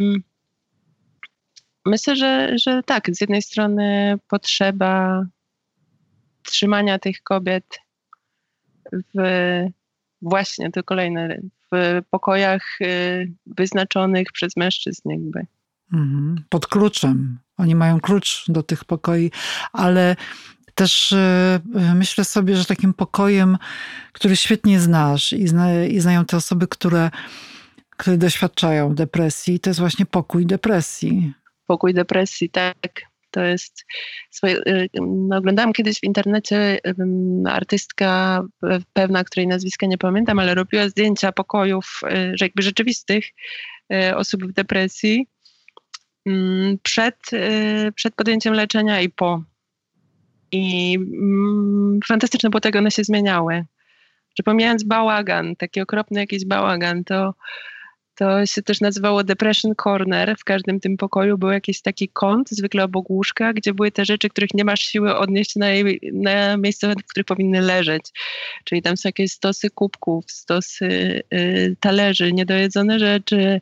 myślę, 1.86 2.16
że, 2.16 2.58
że 2.58 2.84
tak, 2.84 3.16
z 3.16 3.22
jednej 3.22 3.42
strony 3.42 4.16
potrzeba 4.28 5.24
trzymania 6.44 7.00
tych 7.00 7.24
kobiet 7.24 7.80
w 8.92 9.20
właśnie, 10.22 10.72
to 10.72 10.84
kolejne, 10.84 11.40
w 11.72 12.02
pokojach 12.10 12.82
y, 12.82 13.32
wyznaczonych 13.46 14.32
przez 14.32 14.58
mężczyzn 14.58 15.10
jakby. 15.10 15.46
Mhm. 15.94 16.44
Pod 16.50 16.68
kluczem. 16.68 17.40
Oni 17.58 17.76
mają 17.76 18.00
klucz 18.00 18.46
do 18.48 18.64
tych 18.64 18.86
pokoi, 18.86 19.32
ale 19.74 20.16
też 20.80 21.12
e, 21.12 21.60
myślę 21.96 22.26
sobie, 22.26 22.56
że 22.56 22.66
takim 22.66 22.94
pokojem, 22.94 23.58
który 24.14 24.36
świetnie 24.36 24.80
znasz 24.80 25.34
i, 25.34 25.48
zna, 25.48 25.84
i 25.86 26.00
znają 26.00 26.26
te 26.26 26.38
osoby, 26.38 26.68
które, 26.68 27.12
które 27.98 28.18
doświadczają 28.18 28.96
depresji, 28.96 29.60
to 29.60 29.70
jest 29.70 29.80
właśnie 29.80 30.06
pokój 30.06 30.46
depresji. 30.46 31.34
Pokój 31.68 31.94
depresji, 31.94 32.50
tak. 32.50 32.78
To 33.32 33.44
jest. 33.44 33.86
Swoje, 34.32 34.58
e, 34.58 34.88
no, 35.02 35.38
oglądałam 35.38 35.74
kiedyś 35.74 36.00
w 36.00 36.04
internecie 36.04 36.80
artystka 37.46 38.42
pewna, 38.94 39.24
której 39.24 39.48
nazwiska 39.48 39.88
nie 39.88 39.98
pamiętam, 39.98 40.40
ale 40.40 40.56
robiła 40.56 40.90
zdjęcia 40.90 41.32
pokojów, 41.32 42.00
e, 42.04 42.34
jakby 42.42 42.62
rzeczywistych 42.62 43.26
osób 44.16 44.46
w 44.46 44.54
depresji 44.54 45.28
przed, 46.84 47.34
y, 47.34 47.92
przed 47.96 48.16
podjęciem 48.16 48.54
leczenia 48.54 49.02
i 49.02 49.10
po. 49.10 49.44
I 50.52 50.96
mm, 50.96 52.00
fantastyczne 52.08 52.50
było 52.50 52.62
tego, 52.62 52.80
one 52.80 52.92
się 52.92 53.04
zmieniały. 53.04 53.66
Że 54.38 54.44
bałagan, 54.86 55.56
taki 55.56 55.82
okropny 55.82 56.20
jakiś 56.20 56.46
bałagan, 56.46 57.04
to, 57.04 57.34
to 58.16 58.46
się 58.46 58.62
też 58.62 58.82
nazywało 58.82 59.24
Depression 59.24 59.76
Corner. 59.76 60.36
W 60.38 60.44
każdym 60.44 60.80
tym 60.80 60.98
pokoju 60.98 61.38
był 61.38 61.50
jakiś 61.50 61.82
taki 61.82 62.10
kąt, 62.10 62.50
zwykle 62.50 62.84
obok 62.84 63.10
łóżka, 63.10 63.54
gdzie 63.54 63.74
były 63.74 63.92
te 63.92 64.06
rzeczy, 64.06 64.30
których 64.30 64.54
nie 64.54 64.66
masz 64.66 64.80
siły 64.80 65.16
odnieść 65.16 65.56
na, 65.56 65.66
na 66.14 66.58
miejsce, 66.58 66.94
w 66.94 67.10
których 67.10 67.26
powinny 67.26 67.62
leżeć. 67.62 68.04
Czyli 68.64 68.82
tam 68.82 68.98
są 68.98 69.10
jakieś 69.10 69.32
stosy 69.32 69.70
kubków, 69.70 70.26
stosy 70.28 71.22
y, 71.34 71.76
talerzy, 71.80 72.34
niedojedzone 72.34 73.00
rzeczy, 73.00 73.36
Mm, 73.46 73.62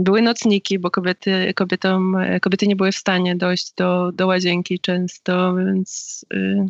były 0.00 0.22
nocniki, 0.22 0.78
bo 0.78 0.90
kobiety, 0.90 1.54
kobietom, 1.54 2.16
kobiety 2.42 2.66
nie 2.66 2.76
były 2.76 2.92
w 2.92 2.96
stanie 2.96 3.36
dojść 3.36 3.74
do, 3.74 4.12
do 4.12 4.26
łazienki 4.26 4.80
często, 4.80 5.54
więc 5.54 6.24
y, 6.34 6.66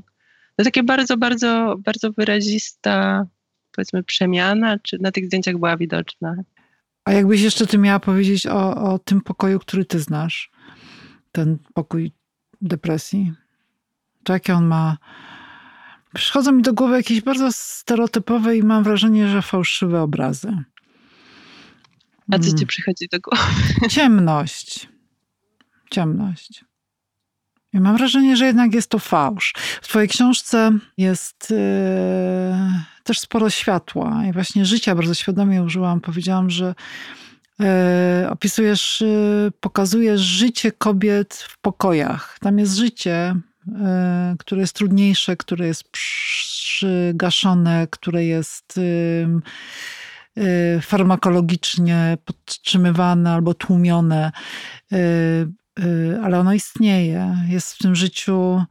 to 0.56 0.64
takie 0.64 0.82
bardzo, 0.82 1.16
bardzo, 1.16 1.76
bardzo 1.78 2.12
wyrazista 2.12 3.26
powiedzmy 3.72 4.02
przemiana, 4.02 4.78
czy 4.78 4.98
na 4.98 5.12
tych 5.12 5.26
zdjęciach 5.26 5.56
była 5.56 5.76
widoczna. 5.76 6.36
A 7.04 7.12
jakbyś 7.12 7.40
jeszcze 7.40 7.66
ty 7.66 7.78
miała 7.78 8.00
powiedzieć 8.00 8.46
o, 8.46 8.92
o 8.92 8.98
tym 8.98 9.20
pokoju, 9.20 9.58
który 9.58 9.84
ty 9.84 9.98
znasz, 10.00 10.50
ten 11.32 11.58
pokój 11.74 12.12
depresji, 12.62 13.32
to 14.24 14.32
jakie 14.32 14.54
on 14.54 14.66
ma... 14.66 14.98
Przychodzą 16.14 16.52
mi 16.52 16.62
do 16.62 16.74
głowy 16.74 16.96
jakieś 16.96 17.20
bardzo 17.20 17.48
stereotypowe 17.52 18.56
i 18.56 18.62
mam 18.62 18.84
wrażenie, 18.84 19.28
że 19.28 19.42
fałszywe 19.42 20.02
obrazy. 20.02 20.64
A 22.32 22.38
co 22.38 22.44
ci 22.44 22.50
mm. 22.50 22.66
przychodzi 22.66 23.08
do 23.12 23.20
głowy? 23.20 23.42
Ciemność. 23.90 24.88
Ciemność. 25.90 26.64
I 27.72 27.80
mam 27.80 27.96
wrażenie, 27.96 28.36
że 28.36 28.46
jednak 28.46 28.74
jest 28.74 28.90
to 28.90 28.98
fałsz. 28.98 29.54
W 29.82 29.88
twojej 29.88 30.08
książce 30.08 30.70
jest 30.98 31.50
yy, 31.50 31.56
też 33.04 33.20
sporo 33.20 33.50
światła 33.50 34.22
i 34.28 34.32
właśnie 34.32 34.64
życia 34.64 34.94
bardzo 34.94 35.14
świadomie 35.14 35.62
użyłam. 35.62 36.00
Powiedziałam, 36.00 36.50
że 36.50 36.74
yy, 37.58 37.66
opisujesz, 38.30 39.00
yy, 39.00 39.52
pokazujesz 39.60 40.20
życie 40.20 40.72
kobiet 40.72 41.34
w 41.34 41.58
pokojach. 41.58 42.38
Tam 42.40 42.58
jest 42.58 42.76
życie, 42.76 43.34
które 44.38 44.60
jest 44.60 44.74
trudniejsze, 44.74 45.36
które 45.36 45.66
jest 45.66 45.84
przygaszone, 45.90 47.86
które 47.90 48.24
jest 48.24 48.78
Y, 48.78 49.28
farmakologicznie 50.82 52.18
podtrzymywane 52.24 53.30
albo 53.30 53.54
tłumione, 53.54 54.32
y, 54.92 54.96
y, 55.84 56.20
ale 56.22 56.38
ono 56.38 56.52
istnieje. 56.52 57.36
Jest 57.48 57.74
w 57.74 57.78
tym 57.78 57.94
życiu, 57.94 58.64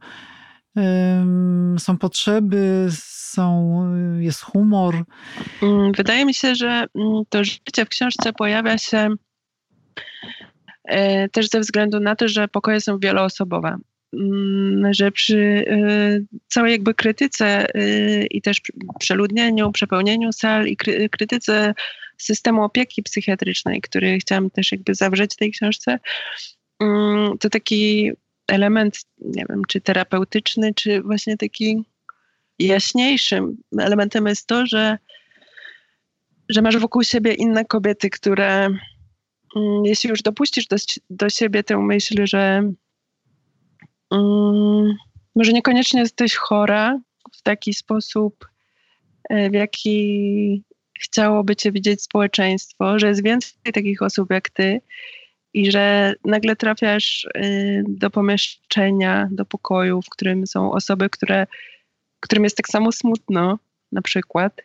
są 1.78 1.98
potrzeby, 1.98 2.88
są, 2.90 3.84
jest 4.18 4.42
humor. 4.42 4.94
Mm, 5.62 5.92
wydaje 5.92 6.24
mi 6.24 6.34
się, 6.34 6.54
że 6.54 6.86
mm, 6.94 7.22
to 7.28 7.44
życie 7.44 7.84
w 7.84 7.88
książce 7.88 8.32
pojawia 8.32 8.78
się 8.78 9.08
też 11.32 11.48
ze 11.48 11.60
względu 11.60 12.00
na 12.00 12.16
to, 12.16 12.28
że 12.28 12.48
pokoje 12.48 12.80
są 12.80 12.98
wieloosobowe. 12.98 13.76
Mm, 14.14 14.94
że 14.94 15.12
przy 15.12 15.36
y, 15.36 16.24
całej 16.48 16.72
jakby 16.72 16.94
krytyce 16.94 17.66
y, 17.76 18.26
i 18.30 18.42
też 18.42 18.62
przeludnieniu, 18.98 19.72
przepełnieniu 19.72 20.32
sal 20.32 20.66
i 20.66 20.76
krytyce 21.10 21.74
systemu 22.18 22.64
opieki 22.64 23.02
psychiatrycznej, 23.02 23.80
który 23.80 24.18
chciałam 24.18 24.50
też 24.50 24.72
jakby 24.72 24.94
zawrzeć 24.94 25.34
w 25.34 25.36
tej 25.36 25.52
książce, 25.52 25.98
mm, 26.80 27.38
to 27.38 27.50
taki 27.50 28.12
element, 28.48 29.00
nie 29.18 29.44
wiem, 29.48 29.62
czy 29.68 29.80
terapeutyczny, 29.80 30.74
czy 30.74 31.02
właśnie 31.02 31.36
taki 31.36 31.84
jaśniejszym 32.58 33.56
elementem 33.78 34.26
jest 34.26 34.46
to, 34.46 34.66
że, 34.66 34.98
że 36.48 36.62
masz 36.62 36.76
wokół 36.76 37.02
siebie 37.02 37.32
inne 37.34 37.64
kobiety, 37.64 38.10
które 38.10 38.64
mm, 39.56 39.84
jeśli 39.84 40.10
już 40.10 40.22
dopuścisz 40.22 40.66
do, 40.66 40.76
do 41.10 41.30
siebie 41.30 41.62
tę 41.62 41.78
myśl, 41.78 42.26
że 42.26 42.72
um, 44.10 44.94
może 45.34 45.52
niekoniecznie 45.52 46.00
jesteś 46.00 46.34
chora 46.34 47.00
w 47.32 47.42
taki 47.42 47.74
sposób, 47.74 48.48
e, 49.30 49.50
w 49.50 49.54
jaki 49.54 50.64
chciałoby 51.00 51.56
cię 51.56 51.72
widzieć 51.72 52.02
społeczeństwo, 52.02 52.98
że 52.98 53.08
jest 53.08 53.24
więcej 53.24 53.72
takich 53.72 54.02
osób 54.02 54.30
jak 54.30 54.50
ty 54.50 54.80
i 55.54 55.70
że 55.70 56.14
nagle 56.24 56.56
trafiasz 56.56 57.26
e, 57.34 57.42
do 57.88 58.10
pomieszczenia, 58.10 59.28
do 59.30 59.44
pokoju, 59.44 60.02
w 60.02 60.10
którym 60.10 60.46
są 60.46 60.72
osoby, 60.72 61.10
które, 61.10 61.46
którym 62.20 62.44
jest 62.44 62.56
tak 62.56 62.68
samo 62.68 62.92
smutno, 62.92 63.58
na 63.92 64.02
przykład, 64.02 64.60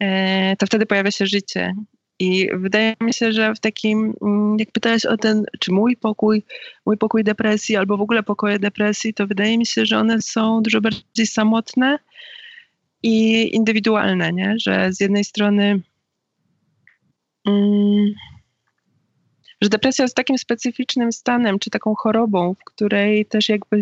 e, 0.00 0.56
to 0.56 0.66
wtedy 0.66 0.86
pojawia 0.86 1.10
się 1.10 1.26
życie. 1.26 1.74
I 2.22 2.48
wydaje 2.54 2.94
mi 3.00 3.12
się, 3.12 3.32
że 3.32 3.54
w 3.54 3.60
takim, 3.60 4.14
mm, 4.22 4.56
jak 4.58 4.72
pytałeś 4.72 5.06
o 5.06 5.16
ten, 5.16 5.44
czy 5.60 5.72
mój 5.72 5.96
pokój, 5.96 6.42
mój 6.86 6.98
pokój 6.98 7.24
depresji, 7.24 7.76
albo 7.76 7.96
w 7.96 8.00
ogóle 8.00 8.22
pokoje 8.22 8.58
depresji, 8.58 9.14
to 9.14 9.26
wydaje 9.26 9.58
mi 9.58 9.66
się, 9.66 9.86
że 9.86 9.98
one 9.98 10.22
są 10.22 10.62
dużo 10.62 10.80
bardziej 10.80 11.26
samotne 11.26 11.98
i 13.02 13.48
indywidualne, 13.56 14.32
nie? 14.32 14.54
Że 14.58 14.92
z 14.92 15.00
jednej 15.00 15.24
strony, 15.24 15.80
mm, 17.46 18.06
że 19.62 19.68
depresja 19.68 20.04
jest 20.04 20.16
takim 20.16 20.38
specyficznym 20.38 21.12
stanem, 21.12 21.58
czy 21.58 21.70
taką 21.70 21.94
chorobą, 21.94 22.54
w 22.54 22.64
której 22.64 23.26
też 23.26 23.48
jakby 23.48 23.80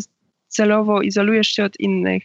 celowo 0.49 1.03
izolujesz 1.03 1.49
się 1.49 1.65
od 1.65 1.81
innych, 1.81 2.23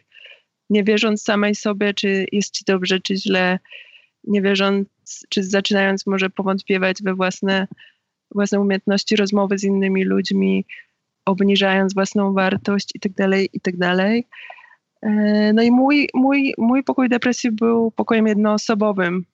nie 0.69 0.83
wierząc 0.83 1.23
samej 1.23 1.55
sobie, 1.55 1.93
czy 1.93 2.25
jest 2.31 2.53
ci 2.53 2.63
dobrze, 2.67 2.99
czy 2.99 3.15
źle, 3.15 3.59
nie 4.23 4.41
wierząc, 4.41 4.94
czy 5.29 5.43
zaczynając 5.43 6.07
może 6.07 6.29
powątpiewać 6.29 7.03
we 7.03 7.13
własne, 7.13 7.67
własne 8.35 8.59
umiejętności 8.59 9.15
rozmowy 9.15 9.57
z 9.57 9.63
innymi 9.63 10.03
ludźmi, 10.03 10.65
obniżając 11.25 11.93
własną 11.93 12.33
wartość 12.33 12.89
i 12.95 12.99
tak 12.99 13.11
dalej, 13.11 13.49
i 13.53 13.61
tak. 13.61 13.75
E, 15.01 15.53
no 15.53 15.61
i 15.61 15.71
mój, 15.71 16.09
mój, 16.13 16.53
mój 16.57 16.83
pokój 16.83 17.09
depresji 17.09 17.51
był 17.51 17.91
pokojem 17.91 18.27
jednoosobowym, 18.27 19.25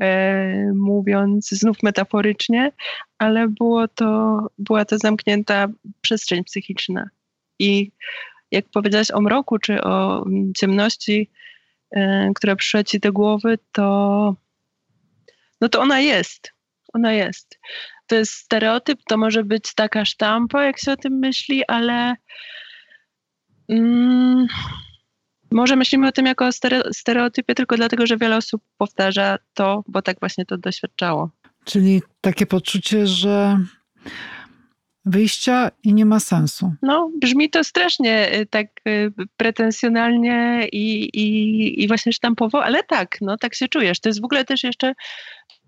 e, 0.00 0.72
mówiąc 0.74 1.48
znów 1.48 1.82
metaforycznie, 1.82 2.72
ale 3.18 3.48
było 3.48 3.88
to, 3.88 4.38
była 4.58 4.84
to 4.84 4.98
zamknięta 4.98 5.68
przestrzeń 6.00 6.44
psychiczna. 6.44 7.10
I 7.58 7.92
jak 8.50 8.64
powiedziałaś 8.72 9.10
o 9.10 9.20
mroku 9.20 9.58
czy 9.58 9.82
o 9.82 10.24
ciemności, 10.56 11.30
e, 11.90 12.30
która 12.34 12.56
przyszła 12.56 12.84
ci 12.84 13.00
do 13.00 13.12
głowy, 13.12 13.58
to 13.72 14.36
no 15.60 15.68
to 15.68 15.80
ona 15.80 16.00
jest. 16.00 16.52
Ona 16.92 17.12
jest. 17.12 17.58
To 18.06 18.16
jest 18.16 18.32
stereotyp, 18.32 18.98
to 19.08 19.16
może 19.16 19.44
być 19.44 19.74
taka 19.74 20.04
sztampa, 20.04 20.64
jak 20.64 20.80
się 20.80 20.92
o 20.92 20.96
tym 20.96 21.12
myśli, 21.12 21.62
ale 21.68 22.14
mm, 23.68 24.46
może 25.52 25.76
myślimy 25.76 26.08
o 26.08 26.12
tym 26.12 26.26
jako 26.26 26.46
o 26.46 26.50
stereotypie 26.92 27.54
tylko 27.54 27.76
dlatego, 27.76 28.06
że 28.06 28.16
wiele 28.16 28.36
osób 28.36 28.62
powtarza 28.78 29.38
to, 29.54 29.84
bo 29.88 30.02
tak 30.02 30.20
właśnie 30.20 30.46
to 30.46 30.58
doświadczało. 30.58 31.30
Czyli 31.64 32.02
takie 32.20 32.46
poczucie, 32.46 33.06
że 33.06 33.58
wyjścia 35.04 35.70
i 35.82 35.94
nie 35.94 36.06
ma 36.06 36.20
sensu. 36.20 36.72
No, 36.82 37.10
brzmi 37.20 37.50
to 37.50 37.64
strasznie 37.64 38.38
y, 38.40 38.46
tak 38.46 38.66
y, 38.88 39.12
pretensjonalnie 39.36 40.68
i, 40.72 41.02
i, 41.02 41.82
i 41.82 41.88
właśnie 41.88 42.12
sztampowo, 42.12 42.64
ale 42.64 42.82
tak, 42.82 43.16
no 43.20 43.36
tak 43.36 43.54
się 43.54 43.68
czujesz. 43.68 44.00
To 44.00 44.08
jest 44.08 44.20
w 44.20 44.24
ogóle 44.24 44.44
też 44.44 44.64
jeszcze, 44.64 44.92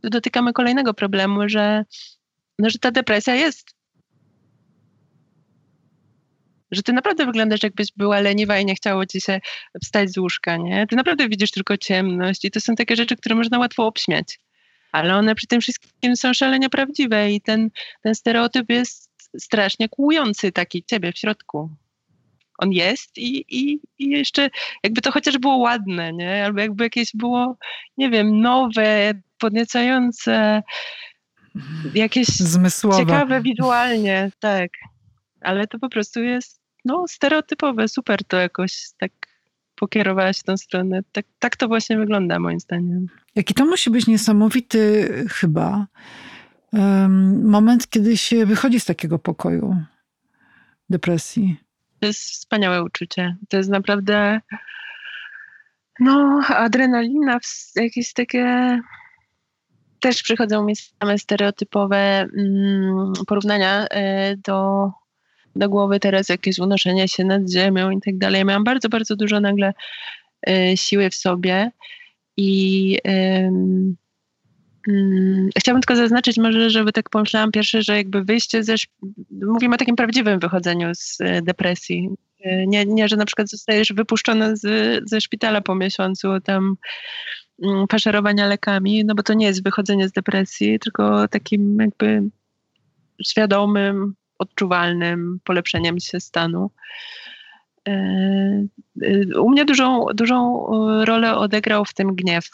dotykamy 0.04 0.52
kolejnego 0.52 0.94
problemu, 0.94 1.48
że, 1.48 1.84
no, 2.58 2.70
że 2.70 2.78
ta 2.78 2.90
depresja 2.90 3.34
jest 3.34 3.74
że 6.72 6.82
ty 6.82 6.92
naprawdę 6.92 7.26
wyglądasz 7.26 7.62
jakbyś 7.62 7.88
była 7.96 8.20
leniwa 8.20 8.58
i 8.58 8.64
nie 8.64 8.74
chciało 8.74 9.06
ci 9.06 9.20
się 9.20 9.40
wstać 9.82 10.12
z 10.12 10.18
łóżka, 10.18 10.56
nie? 10.56 10.86
Ty 10.86 10.96
naprawdę 10.96 11.28
widzisz 11.28 11.50
tylko 11.50 11.76
ciemność 11.76 12.44
i 12.44 12.50
to 12.50 12.60
są 12.60 12.74
takie 12.74 12.96
rzeczy, 12.96 13.16
które 13.16 13.34
można 13.34 13.58
łatwo 13.58 13.86
obśmiać. 13.86 14.38
Ale 14.92 15.14
one 15.14 15.34
przy 15.34 15.46
tym 15.46 15.60
wszystkim 15.60 16.16
są 16.16 16.32
szalenie 16.34 16.70
prawdziwe 16.70 17.32
i 17.32 17.40
ten, 17.40 17.70
ten 18.02 18.14
stereotyp 18.14 18.70
jest 18.70 19.10
strasznie 19.38 19.88
kłujący 19.88 20.52
taki 20.52 20.84
ciebie 20.84 21.12
w 21.12 21.18
środku. 21.18 21.70
On 22.58 22.72
jest 22.72 23.18
i, 23.18 23.44
i, 23.48 23.80
i 23.98 24.08
jeszcze 24.10 24.50
jakby 24.84 25.00
to 25.00 25.12
chociaż 25.12 25.38
było 25.38 25.56
ładne, 25.56 26.12
nie? 26.12 26.44
Albo 26.44 26.60
jakby 26.60 26.84
jakieś 26.84 27.10
było, 27.14 27.56
nie 27.96 28.10
wiem, 28.10 28.40
nowe, 28.40 29.12
podniecające, 29.38 30.62
jakieś 31.94 32.26
Zmysłowe. 32.26 32.98
ciekawe 32.98 33.40
wizualnie, 33.40 34.30
tak. 34.40 34.70
Ale 35.40 35.66
to 35.66 35.78
po 35.78 35.88
prostu 35.88 36.22
jest 36.22 36.60
no, 36.84 37.04
stereotypowe, 37.08 37.88
super 37.88 38.24
to 38.24 38.36
jakoś 38.36 38.88
tak 38.98 39.12
pokierowałaś 39.74 40.38
w 40.38 40.42
tą 40.42 40.56
stronę. 40.56 41.00
Tak, 41.12 41.26
tak 41.38 41.56
to 41.56 41.68
właśnie 41.68 41.98
wygląda 41.98 42.38
moim 42.38 42.60
zdaniem. 42.60 43.06
Jaki 43.34 43.54
to 43.54 43.66
musi 43.66 43.90
być 43.90 44.06
niesamowity 44.06 45.08
chyba 45.30 45.86
moment, 47.42 47.90
kiedy 47.90 48.16
się 48.16 48.46
wychodzi 48.46 48.80
z 48.80 48.84
takiego 48.84 49.18
pokoju 49.18 49.76
depresji. 50.90 51.56
To 52.00 52.06
jest 52.06 52.20
wspaniałe 52.20 52.84
uczucie. 52.84 53.36
To 53.48 53.56
jest 53.56 53.70
naprawdę 53.70 54.40
no, 56.00 56.42
adrenalina, 56.48 57.38
jakieś 57.76 58.12
takie 58.12 58.78
też 60.00 60.22
przychodzą 60.22 60.64
mi 60.64 60.76
same 60.76 61.18
stereotypowe 61.18 62.26
mm, 62.38 63.12
porównania 63.26 63.84
y, 63.84 63.88
do 64.36 64.90
do 65.56 65.68
głowy 65.68 66.00
teraz 66.00 66.28
jakieś 66.28 66.58
unoszenie 66.58 67.08
się 67.08 67.24
nad 67.24 67.50
ziemią 67.50 67.90
i 67.90 68.00
tak 68.00 68.18
dalej. 68.18 68.44
Miałam 68.44 68.64
bardzo, 68.64 68.88
bardzo 68.88 69.16
dużo 69.16 69.40
nagle 69.40 69.72
y, 70.48 70.76
siły 70.76 71.10
w 71.10 71.14
sobie 71.14 71.70
i 72.36 72.98
Chciałabym 75.58 75.82
tylko 75.82 75.96
zaznaczyć 75.96 76.38
może, 76.38 76.70
żeby 76.70 76.92
tak 76.92 77.10
pomyślałam 77.10 77.52
pierwsze, 77.52 77.82
że 77.82 77.96
jakby 77.96 78.24
wyjście 78.24 78.62
ze, 78.62 78.74
mówimy 79.30 79.74
o 79.74 79.78
takim 79.78 79.96
prawdziwym 79.96 80.38
wychodzeniu 80.38 80.88
z 80.94 81.20
y, 81.20 81.42
depresji. 81.42 82.08
Y, 82.46 82.64
nie, 82.66 82.84
nie 82.84 83.08
że 83.08 83.16
na 83.16 83.24
przykład 83.24 83.50
zostajesz 83.50 83.92
wypuszczona 83.92 84.56
z, 84.56 84.62
ze 85.10 85.20
szpitala 85.20 85.60
po 85.60 85.74
miesiącu 85.74 86.28
tam 86.40 86.76
mm, 87.62 87.86
faszerowania 87.88 88.46
lekami, 88.46 89.04
no 89.04 89.14
bo 89.14 89.22
to 89.22 89.34
nie 89.34 89.46
jest 89.46 89.64
wychodzenie 89.64 90.08
z 90.08 90.12
depresji, 90.12 90.78
tylko 90.78 91.28
takim 91.28 91.76
jakby 91.80 92.22
świadomym 93.26 94.14
odczuwalnym 94.38 95.40
polepszeniem 95.44 96.00
się 96.00 96.20
stanu. 96.20 96.70
E, 97.88 97.92
e, 99.02 99.40
u 99.40 99.50
mnie 99.50 99.64
dużą, 99.64 100.06
dużą 100.14 100.66
e, 100.66 101.04
rolę 101.04 101.36
odegrał 101.36 101.84
w 101.84 101.94
tym 101.94 102.14
gniew, 102.14 102.44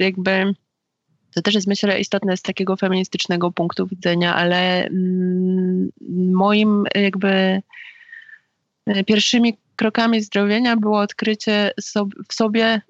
że 0.00 0.04
jakby 0.04 0.54
to 1.34 1.42
też 1.42 1.54
jest 1.54 1.66
myślę 1.66 2.00
istotne 2.00 2.36
z 2.36 2.42
takiego 2.42 2.76
feministycznego 2.76 3.50
punktu 3.50 3.86
widzenia, 3.86 4.34
ale 4.34 4.86
mm, 4.86 5.90
moim 6.32 6.84
jakby 6.94 7.62
pierwszymi 9.06 9.58
krokami 9.76 10.20
zdrowienia 10.22 10.76
było 10.76 11.00
odkrycie 11.00 11.70
w 12.28 12.34
sobie, 12.34 12.80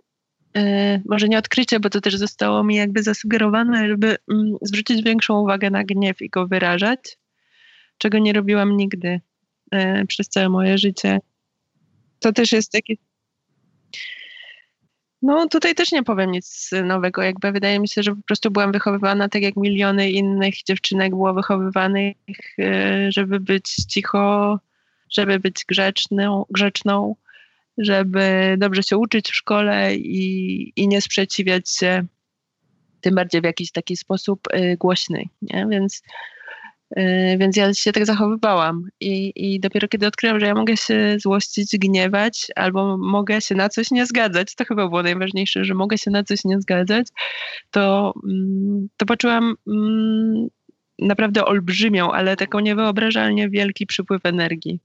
może 1.04 1.28
nie 1.28 1.38
odkrycie, 1.38 1.80
bo 1.80 1.90
to 1.90 2.00
też 2.00 2.16
zostało 2.16 2.64
mi 2.64 2.74
jakby 2.74 3.02
zasugerowane, 3.02 3.88
żeby 3.88 4.16
mm, 4.30 4.56
zwrócić 4.62 5.02
większą 5.02 5.40
uwagę 5.40 5.70
na 5.70 5.84
gniew 5.84 6.22
i 6.22 6.30
go 6.30 6.46
wyrażać 6.46 7.18
czego 7.98 8.18
nie 8.18 8.32
robiłam 8.32 8.76
nigdy 8.76 9.20
e, 9.70 10.06
przez 10.06 10.28
całe 10.28 10.48
moje 10.48 10.78
życie. 10.78 11.18
To 12.18 12.32
też 12.32 12.52
jest 12.52 12.72
takie. 12.72 12.94
No 15.22 15.48
tutaj 15.48 15.74
też 15.74 15.92
nie 15.92 16.02
powiem 16.02 16.30
nic 16.30 16.70
nowego. 16.84 17.22
Jakby 17.22 17.52
wydaje 17.52 17.80
mi 17.80 17.88
się, 17.88 18.02
że 18.02 18.16
po 18.16 18.22
prostu 18.22 18.50
byłam 18.50 18.72
wychowywana 18.72 19.28
tak 19.28 19.42
jak 19.42 19.56
miliony 19.56 20.10
innych 20.10 20.54
dziewczynek 20.62 21.10
było 21.10 21.34
wychowywanych, 21.34 22.16
e, 22.58 23.12
żeby 23.12 23.40
być 23.40 23.74
cicho, 23.74 24.58
żeby 25.10 25.38
być 25.38 25.64
grzeczną, 25.68 26.44
grzeczną 26.50 27.14
żeby 27.78 28.54
dobrze 28.58 28.82
się 28.82 28.96
uczyć 28.96 29.30
w 29.30 29.34
szkole 29.34 29.96
i, 29.96 30.72
i 30.76 30.88
nie 30.88 31.00
sprzeciwiać 31.00 31.76
się 31.76 32.04
tym 33.00 33.14
bardziej 33.14 33.40
w 33.40 33.44
jakiś 33.44 33.72
taki 33.72 33.96
sposób 33.96 34.40
y, 34.54 34.76
głośny. 34.76 35.24
Nie? 35.42 35.66
Więc 35.70 36.02
więc 37.38 37.56
ja 37.56 37.74
się 37.74 37.92
tak 37.92 38.06
zachowywałam. 38.06 38.88
I, 39.00 39.32
I 39.36 39.60
dopiero 39.60 39.88
kiedy 39.88 40.06
odkryłam, 40.06 40.40
że 40.40 40.46
ja 40.46 40.54
mogę 40.54 40.76
się 40.76 41.16
złościć, 41.18 41.78
gniewać, 41.78 42.46
albo 42.56 42.98
mogę 42.98 43.40
się 43.40 43.54
na 43.54 43.68
coś 43.68 43.90
nie 43.90 44.06
zgadzać, 44.06 44.54
to 44.54 44.64
chyba 44.64 44.88
było 44.88 45.02
najważniejsze, 45.02 45.64
że 45.64 45.74
mogę 45.74 45.98
się 45.98 46.10
na 46.10 46.24
coś 46.24 46.44
nie 46.44 46.60
zgadzać, 46.60 47.06
to, 47.70 48.14
mm, 48.24 48.88
to 48.96 49.06
poczułam 49.06 49.54
mm, 49.66 50.48
naprawdę 50.98 51.44
olbrzymią, 51.44 52.12
ale 52.12 52.36
taką 52.36 52.60
niewyobrażalnie 52.60 53.50
wielki 53.50 53.86
przypływ 53.86 54.26
energii. 54.26 54.80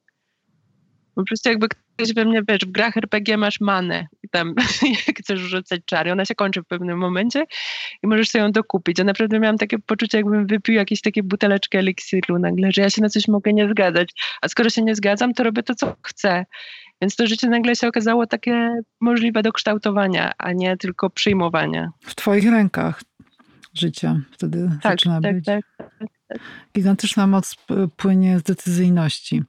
Po 1.15 1.23
prostu 1.23 1.49
jakby 1.49 1.67
ktoś 1.67 2.13
we 2.13 2.25
mnie, 2.25 2.41
wiesz, 2.47 2.61
w 2.61 2.71
grach 2.71 2.97
RPG 2.97 3.37
masz 3.37 3.59
manę 3.61 4.07
tam 4.33 4.53
jak 5.07 5.19
chcesz 5.19 5.39
rzucać 5.39 5.81
czary, 5.85 6.11
ona 6.11 6.25
się 6.25 6.35
kończy 6.35 6.61
w 6.61 6.65
pewnym 6.65 6.97
momencie 6.97 7.45
i 8.03 8.07
możesz 8.07 8.29
sobie 8.29 8.43
ją 8.43 8.51
dokupić. 8.51 8.99
Ja 8.99 9.03
naprawdę 9.03 9.39
miałam 9.39 9.57
takie 9.57 9.79
poczucie, 9.79 10.17
jakbym 10.17 10.47
wypił 10.47 10.75
jakieś 10.75 11.01
takie 11.01 11.23
buteleczkę 11.23 11.79
eliksiru 11.79 12.39
nagle, 12.39 12.71
że 12.71 12.81
ja 12.81 12.89
się 12.89 13.01
na 13.01 13.09
coś 13.09 13.27
mogę 13.27 13.53
nie 13.53 13.69
zgadzać, 13.69 14.09
a 14.41 14.47
skoro 14.47 14.69
się 14.69 14.81
nie 14.81 14.95
zgadzam, 14.95 15.33
to 15.33 15.43
robię 15.43 15.63
to, 15.63 15.75
co 15.75 15.95
chcę. 16.01 16.45
Więc 17.01 17.15
to 17.15 17.27
życie 17.27 17.49
nagle 17.49 17.75
się 17.75 17.87
okazało 17.87 18.27
takie 18.27 18.69
możliwe 19.01 19.41
do 19.41 19.51
kształtowania, 19.51 20.31
a 20.37 20.51
nie 20.51 20.77
tylko 20.77 21.09
przyjmowania. 21.09 21.91
W 21.99 22.15
twoich 22.15 22.51
rękach 22.51 23.01
życie 23.73 24.21
wtedy 24.31 24.69
tak, 24.81 24.91
zaczyna 24.91 25.21
tak, 25.21 25.35
być. 25.35 25.45
Tak, 25.45 25.65
tak, 25.77 25.89
tak. 26.27 26.37
Gigantyczna 26.75 27.27
moc 27.27 27.55
płynie 27.97 28.39
z 28.39 28.43
decyzyjności. 28.43 29.43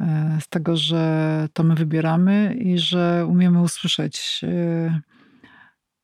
E, 0.00 0.38
z 0.40 0.48
tego, 0.48 0.76
że 0.76 1.48
to 1.52 1.62
my 1.62 1.74
wybieramy 1.74 2.54
i 2.54 2.78
że 2.78 3.26
umiemy 3.28 3.62
usłyszeć 3.62 4.40
e, 4.44 5.00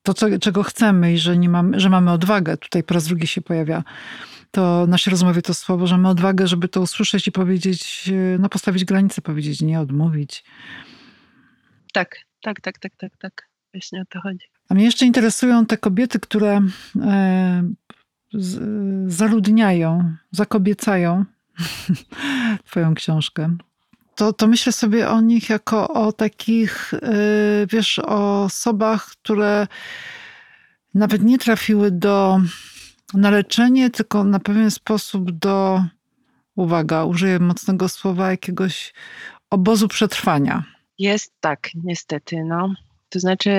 to, 0.02 0.14
czego 0.40 0.62
chcemy 0.62 1.12
i 1.12 1.18
że, 1.18 1.37
nie 1.38 1.48
mamy, 1.48 1.81
że 1.81 1.90
mamy 1.90 2.11
odwagę. 2.11 2.57
Tutaj 2.57 2.83
po 2.83 2.94
raz 2.94 3.07
drugi 3.07 3.26
się 3.26 3.40
pojawia 3.40 3.85
to 4.50 4.87
naszej 4.87 5.11
rozmowie 5.11 5.42
to 5.42 5.55
słowo, 5.55 5.87
że 5.87 5.96
mamy 5.96 6.09
odwagę, 6.09 6.46
żeby 6.46 6.68
to 6.68 6.81
usłyszeć 6.81 7.28
i 7.28 7.33
powiedzieć, 7.33 8.11
e, 8.12 8.38
no 8.38 8.48
postawić 8.48 8.85
granice, 8.85 9.22
powiedzieć 9.22 9.61
nie, 9.62 9.81
odmówić. 9.81 10.44
Tak, 11.92 12.16
tak, 12.42 12.61
tak, 12.61 12.78
tak, 12.78 12.96
tak, 12.96 13.16
tak. 13.16 13.48
Właśnie 13.72 14.00
o 14.00 14.05
to 14.05 14.20
chodzi. 14.20 14.46
A 14.68 14.74
mnie 14.74 14.85
jeszcze 14.85 15.07
interesują 15.07 15.66
te 15.66 15.76
kobiety, 15.76 16.20
które 16.20 16.61
e, 17.00 17.72
z, 18.33 18.61
zaludniają, 19.12 20.14
zakobiecają 20.31 21.24
twoją 22.66 22.94
książkę 22.94 23.57
to, 24.14 24.33
to 24.33 24.46
myślę 24.46 24.72
sobie 24.72 25.11
o 25.11 25.20
nich 25.20 25.51
jako 25.51 25.88
o 25.88 26.12
takich, 26.12 26.94
y, 26.94 27.66
wiesz, 27.70 27.98
o 27.98 28.44
osobach, 28.44 29.07
które 29.07 29.66
nawet 30.94 31.22
nie 31.22 31.38
trafiły 31.38 31.90
do 31.90 32.40
na 33.14 33.31
leczenie, 33.31 33.90
tylko 33.90 34.25
na 34.25 34.40
pewien 34.40 34.70
sposób 34.70 35.31
do, 35.31 35.85
uwaga, 36.57 37.05
użyję 37.05 37.38
mocnego 37.38 37.88
słowa, 37.88 38.31
jakiegoś 38.31 38.92
obozu 39.51 39.88
przetrwania. 39.88 40.64
Jest 40.98 41.33
tak, 41.40 41.68
niestety, 41.85 42.44
no. 42.44 42.75
To 43.09 43.20
znaczy, 43.20 43.51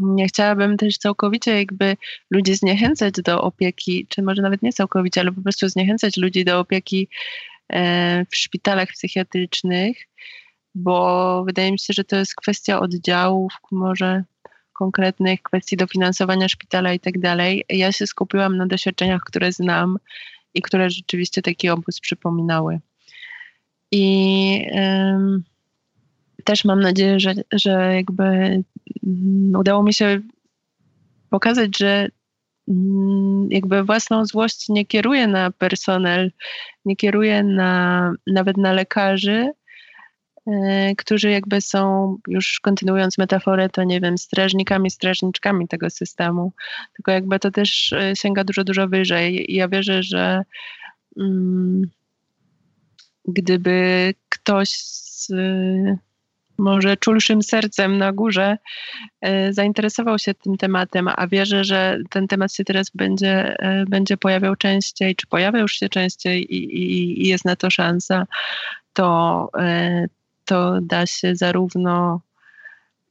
nie 0.00 0.26
chciałabym 0.26 0.76
też 0.76 0.98
całkowicie 0.98 1.58
jakby 1.58 1.96
ludzi 2.30 2.54
zniechęcać 2.54 3.14
do 3.14 3.42
opieki, 3.42 4.06
czy 4.08 4.22
może 4.22 4.42
nawet 4.42 4.62
nie 4.62 4.72
całkowicie, 4.72 5.20
ale 5.20 5.32
po 5.32 5.42
prostu 5.42 5.68
zniechęcać 5.68 6.16
ludzi 6.16 6.44
do 6.44 6.60
opieki 6.60 7.08
w 8.30 8.36
szpitalach 8.36 8.88
psychiatrycznych, 8.88 9.96
bo 10.74 11.44
wydaje 11.44 11.72
mi 11.72 11.78
się, 11.78 11.92
że 11.92 12.04
to 12.04 12.16
jest 12.16 12.34
kwestia 12.34 12.80
oddziałów, 12.80 13.52
może 13.72 14.24
konkretnych 14.72 15.42
kwestii 15.42 15.76
dofinansowania 15.76 16.48
szpitala 16.48 16.92
i 16.92 17.00
tak 17.00 17.18
dalej. 17.18 17.64
Ja 17.68 17.92
się 17.92 18.06
skupiłam 18.06 18.56
na 18.56 18.66
doświadczeniach, 18.66 19.22
które 19.22 19.52
znam 19.52 19.98
i 20.54 20.62
które 20.62 20.90
rzeczywiście 20.90 21.42
taki 21.42 21.68
obóz 21.68 22.00
przypominały. 22.00 22.80
I 23.90 24.66
też 26.44 26.64
mam 26.64 26.80
nadzieję, 26.80 27.20
że, 27.20 27.34
że 27.52 27.94
jakby 27.94 28.24
mm, 28.24 29.56
udało 29.58 29.82
mi 29.82 29.94
się 29.94 30.20
pokazać, 31.30 31.78
że 31.78 32.08
jakby 33.50 33.84
własną 33.84 34.24
złość 34.24 34.68
nie 34.68 34.86
kieruję 34.86 35.26
na 35.26 35.50
personel, 35.50 36.32
nie 36.84 36.96
kieruję 36.96 37.42
na, 37.42 38.12
nawet 38.26 38.56
na 38.56 38.72
lekarzy, 38.72 39.52
e, 40.46 40.94
którzy 40.96 41.30
jakby 41.30 41.60
są, 41.60 42.16
już 42.28 42.60
kontynuując 42.60 43.18
metaforę, 43.18 43.68
to 43.68 43.84
nie 43.84 44.00
wiem, 44.00 44.18
strażnikami, 44.18 44.90
strażniczkami 44.90 45.68
tego 45.68 45.90
systemu, 45.90 46.52
tylko 46.96 47.12
jakby 47.12 47.38
to 47.38 47.50
też 47.50 47.92
e, 47.92 48.16
sięga 48.16 48.44
dużo, 48.44 48.64
dużo 48.64 48.88
wyżej. 48.88 49.52
I 49.52 49.54
ja 49.54 49.68
wierzę, 49.68 50.02
że 50.02 50.42
mm, 51.18 51.82
gdyby 53.28 54.14
ktoś 54.28 54.70
z, 54.70 55.32
może 56.58 56.96
czulszym 56.96 57.42
sercem 57.42 57.98
na 57.98 58.12
górze 58.12 58.58
e, 59.20 59.52
zainteresował 59.52 60.18
się 60.18 60.34
tym 60.34 60.56
tematem, 60.56 61.08
a 61.16 61.26
wierzę, 61.26 61.64
że 61.64 61.98
ten 62.10 62.28
temat 62.28 62.54
się 62.54 62.64
teraz 62.64 62.90
będzie, 62.94 63.56
e, 63.58 63.84
będzie 63.88 64.16
pojawiał 64.16 64.56
częściej, 64.56 65.16
czy 65.16 65.26
pojawia 65.26 65.60
już 65.60 65.72
się 65.72 65.88
częściej 65.88 66.54
i, 66.54 66.64
i, 66.74 67.22
i 67.22 67.28
jest 67.28 67.44
na 67.44 67.56
to 67.56 67.70
szansa, 67.70 68.26
to, 68.92 69.48
e, 69.58 70.06
to 70.44 70.80
da 70.82 71.06
się 71.06 71.36
zarówno 71.36 72.20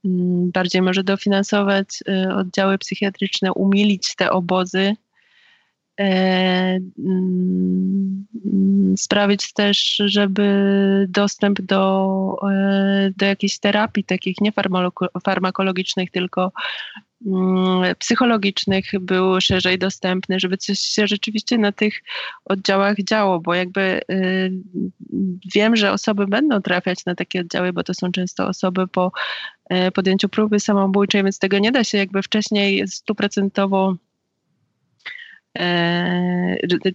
mm, 0.04 0.50
bardziej 0.50 0.82
może 0.82 1.04
dofinansować 1.04 1.88
oddziały 2.36 2.78
psychiatryczne, 2.78 3.52
umilić 3.52 4.14
te 4.16 4.30
obozy, 4.30 4.96
sprawić 8.96 9.52
też, 9.52 10.02
żeby 10.04 11.06
dostęp 11.08 11.62
do, 11.62 12.36
e, 12.50 13.10
do 13.16 13.26
jakichś 13.26 13.58
terapii, 13.58 14.04
takich 14.04 14.40
nie 14.40 14.52
farmakologicznych, 15.24 16.10
tylko 16.10 16.52
mm, 17.26 17.94
psychologicznych 17.98 18.84
był 19.00 19.40
szerzej 19.40 19.78
dostępny, 19.78 20.40
żeby 20.40 20.56
coś 20.56 20.78
się 20.78 21.06
rzeczywiście 21.06 21.58
na 21.58 21.72
tych 21.72 22.02
oddziałach 22.44 22.96
działo, 22.96 23.40
bo 23.40 23.54
jakby 23.54 24.00
y, 24.10 24.52
wiem, 25.54 25.76
że 25.76 25.92
osoby 25.92 26.26
będą 26.26 26.62
trafiać 26.62 27.04
na 27.06 27.14
takie 27.14 27.40
oddziały, 27.40 27.72
bo 27.72 27.84
to 27.84 27.94
są 27.94 28.12
często 28.12 28.48
osoby 28.48 28.88
po 28.88 29.12
e, 29.70 29.90
podjęciu 29.90 30.28
próby 30.28 30.60
samobójczej, 30.60 31.22
więc 31.22 31.38
tego 31.38 31.58
nie 31.58 31.72
da 31.72 31.84
się 31.84 31.98
jakby 31.98 32.22
wcześniej 32.22 32.88
stuprocentowo 32.88 33.94
E, 33.94 34.13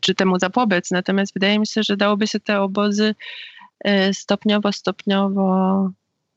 czy 0.02 0.16
temu 0.16 0.40
zapobiec. 0.40 0.92
Natomiast 0.92 1.34
wydaje 1.34 1.60
mi 1.60 1.68
się, 1.68 1.84
że 1.84 1.98
dałoby 1.98 2.28
się 2.28 2.40
te 2.40 2.62
obozy 2.62 3.16
e, 3.80 4.14
stopniowo, 4.14 4.72
stopniowo 4.72 5.92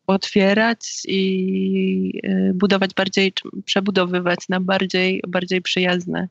otwierać 0.06 1.02
i 1.08 2.20
e, 2.22 2.52
budować 2.54 2.94
bardziej, 2.94 3.32
przebudowywać 3.64 4.38
na 4.48 4.60
bardziej, 4.60 5.22
bardziej 5.28 5.62
przyjazne. 5.62 6.28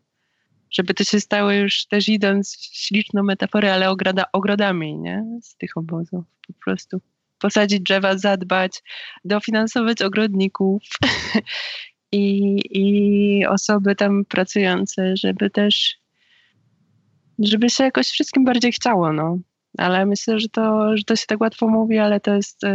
Żeby 0.71 0.93
to 0.93 1.03
się 1.03 1.19
stało 1.19 1.51
już 1.51 1.85
też 1.85 2.09
idąc 2.09 2.57
w 2.57 2.75
śliczną 2.75 3.23
metaforę, 3.23 3.73
ale 3.73 3.89
ogroda, 3.89 4.25
ogrodami, 4.33 4.97
nie? 4.97 5.25
Z 5.41 5.55
tych 5.55 5.77
obozów 5.77 6.25
po 6.47 6.53
prostu. 6.63 7.01
Posadzić 7.39 7.79
drzewa, 7.79 8.17
zadbać, 8.17 8.83
dofinansować 9.25 10.01
ogrodników 10.01 10.83
i, 12.11 12.59
i 12.71 13.45
osoby 13.45 13.95
tam 13.95 14.25
pracujące, 14.25 15.17
żeby 15.17 15.49
też, 15.49 15.97
żeby 17.39 17.69
się 17.69 17.83
jakoś 17.83 18.07
wszystkim 18.07 18.45
bardziej 18.45 18.71
chciało, 18.71 19.13
no. 19.13 19.37
Ale 19.77 20.05
myślę, 20.05 20.39
że 20.39 20.49
to, 20.49 20.97
że 20.97 21.03
to 21.03 21.15
się 21.15 21.25
tak 21.27 21.41
łatwo 21.41 21.67
mówi, 21.67 21.97
ale 21.97 22.19
to 22.19 22.35
jest 22.35 22.63
y, 22.63 22.69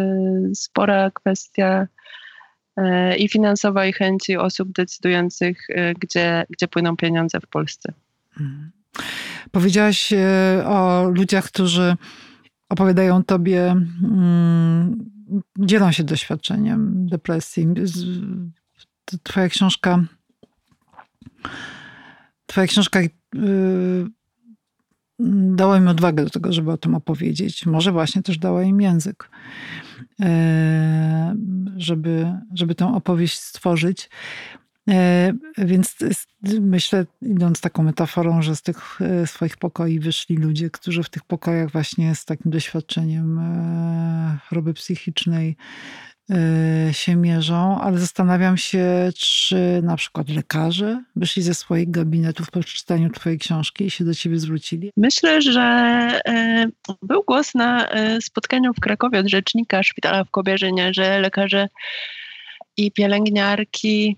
spora 0.55 1.11
kwestia 1.11 1.87
y, 2.79 3.16
i 3.16 3.29
finansowa, 3.29 3.87
i 3.87 3.92
chęci 3.92 4.37
osób 4.37 4.72
decydujących, 4.72 5.70
y, 5.70 5.94
gdzie, 5.99 6.46
gdzie 6.51 6.68
płyną 6.68 6.96
pieniądze 6.96 7.40
w 7.40 7.46
Polsce. 7.46 7.92
Hmm. 8.35 8.70
Powiedziałaś 9.51 10.12
o 10.66 11.09
ludziach, 11.11 11.44
którzy 11.44 11.96
opowiadają 12.68 13.25
tobie, 13.25 13.62
mm, 14.03 15.11
dzielą 15.59 15.92
się 15.92 16.05
doświadczeniem 16.05 17.07
depresji 17.09 17.66
twoja 19.23 19.49
książka 19.49 20.05
twoja 22.47 22.66
książka 22.66 23.01
yy, 23.01 23.11
dała 25.57 25.79
im 25.79 25.88
odwagę 25.88 26.25
do 26.25 26.31
tego, 26.31 26.53
żeby 26.53 26.73
o 26.73 26.77
tym 26.77 26.95
opowiedzieć. 26.95 27.66
Może 27.66 27.92
właśnie 27.92 28.23
też 28.23 28.38
dała 28.38 28.62
im 28.62 28.81
język, 28.81 29.31
yy, 30.19 30.27
żeby, 31.77 32.33
żeby 32.55 32.75
tę 32.75 32.95
opowieść 32.95 33.38
stworzyć. 33.38 34.11
Yy, 34.87 34.95
więc 35.59 35.97
myślę, 36.61 37.07
idąc 37.23 37.61
taką 37.61 37.83
metaforą, 37.83 38.42
że 38.42 38.57
z 38.57 38.62
tych 38.62 38.99
yy, 39.01 39.27
swoich 39.27 39.57
pokoi 39.57 40.01
wyszli 40.01 40.37
ludzie, 40.37 40.71
którzy 40.71 41.03
w 41.03 41.11
tych 41.11 41.25
pokojach 41.25 41.73
właśnie 41.73 42.14
z 42.14 42.25
takim 42.25 42.53
doświadczeniem 42.53 43.37
yy, 44.33 44.38
choroby 44.49 44.75
psychicznej 44.75 45.57
Y, 45.57 46.15
się 46.92 47.16
mierzą, 47.16 47.80
ale 47.80 47.98
zastanawiam 47.98 48.56
się, 48.56 49.10
czy 49.16 49.80
na 49.82 49.96
przykład 49.96 50.28
lekarze 50.28 51.02
wyszli 51.16 51.42
ze 51.42 51.54
swoich 51.54 51.90
gabinetów 51.90 52.50
po 52.50 52.60
przeczytaniu 52.60 53.10
Twojej 53.10 53.38
książki 53.38 53.84
i 53.84 53.90
się 53.90 54.04
do 54.04 54.14
Ciebie 54.14 54.38
zwrócili? 54.38 54.90
Myślę, 54.96 55.42
że 55.42 56.20
y, 56.28 56.96
był 57.02 57.22
głos 57.22 57.54
na 57.54 57.98
y, 58.16 58.22
spotkaniu 58.22 58.74
w 58.74 58.80
Krakowie 58.80 59.18
od 59.18 59.26
rzecznika 59.26 59.82
szpitala 59.82 60.24
w 60.24 60.30
Kobierzynie, 60.30 60.94
że 60.94 61.20
lekarze 61.20 61.68
i 62.76 62.92
pielęgniarki 62.92 64.16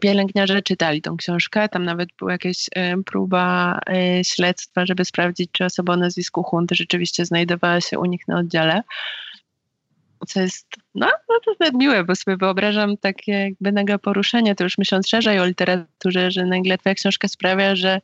pielęgniarze 0.00 0.62
czytali 0.62 1.02
tą 1.02 1.16
książkę. 1.16 1.68
Tam 1.68 1.84
nawet 1.84 2.08
była 2.18 2.32
jakaś 2.32 2.56
próba 3.06 3.78
śledztwa, 4.22 4.86
żeby 4.86 5.04
sprawdzić, 5.04 5.50
czy 5.52 5.64
osoba 5.64 5.92
o 5.92 5.96
nazwisku 5.96 6.42
Hunt 6.42 6.70
rzeczywiście 6.72 7.24
znajdowała 7.24 7.80
się 7.80 7.98
u 7.98 8.04
nich 8.04 8.28
na 8.28 8.38
oddziale 8.38 8.82
co 10.26 10.40
jest, 10.40 10.66
no, 10.94 11.06
no 11.28 11.34
to 11.44 11.64
jest 11.64 11.76
miłe, 11.76 12.04
bo 12.04 12.14
sobie 12.14 12.36
wyobrażam 12.36 12.96
takie 12.96 13.32
jakby 13.32 13.72
nagle 13.72 13.98
poruszenie, 13.98 14.54
to 14.54 14.64
już 14.64 14.78
myśląc 14.78 15.08
szerzej 15.08 15.40
o 15.40 15.46
literaturze, 15.46 16.30
że 16.30 16.46
nagle 16.46 16.78
twoja 16.78 16.94
książka 16.94 17.28
sprawia, 17.28 17.76
że 17.76 18.00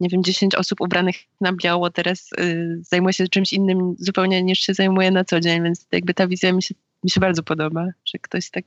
nie 0.00 0.08
wiem, 0.08 0.24
10 0.24 0.54
osób 0.54 0.80
ubranych 0.80 1.16
na 1.40 1.52
biało 1.52 1.90
teraz 1.90 2.30
y, 2.40 2.78
zajmuje 2.82 3.12
się 3.12 3.28
czymś 3.28 3.52
innym 3.52 3.94
zupełnie 3.98 4.42
niż 4.42 4.58
się 4.58 4.74
zajmuje 4.74 5.10
na 5.10 5.24
co 5.24 5.40
dzień, 5.40 5.62
więc 5.62 5.86
jakby 5.92 6.14
ta 6.14 6.26
wizja 6.26 6.52
mi 6.52 6.62
się, 6.62 6.74
mi 7.04 7.10
się 7.10 7.20
bardzo 7.20 7.42
podoba, 7.42 7.86
że 8.04 8.18
ktoś 8.18 8.50
tak 8.50 8.64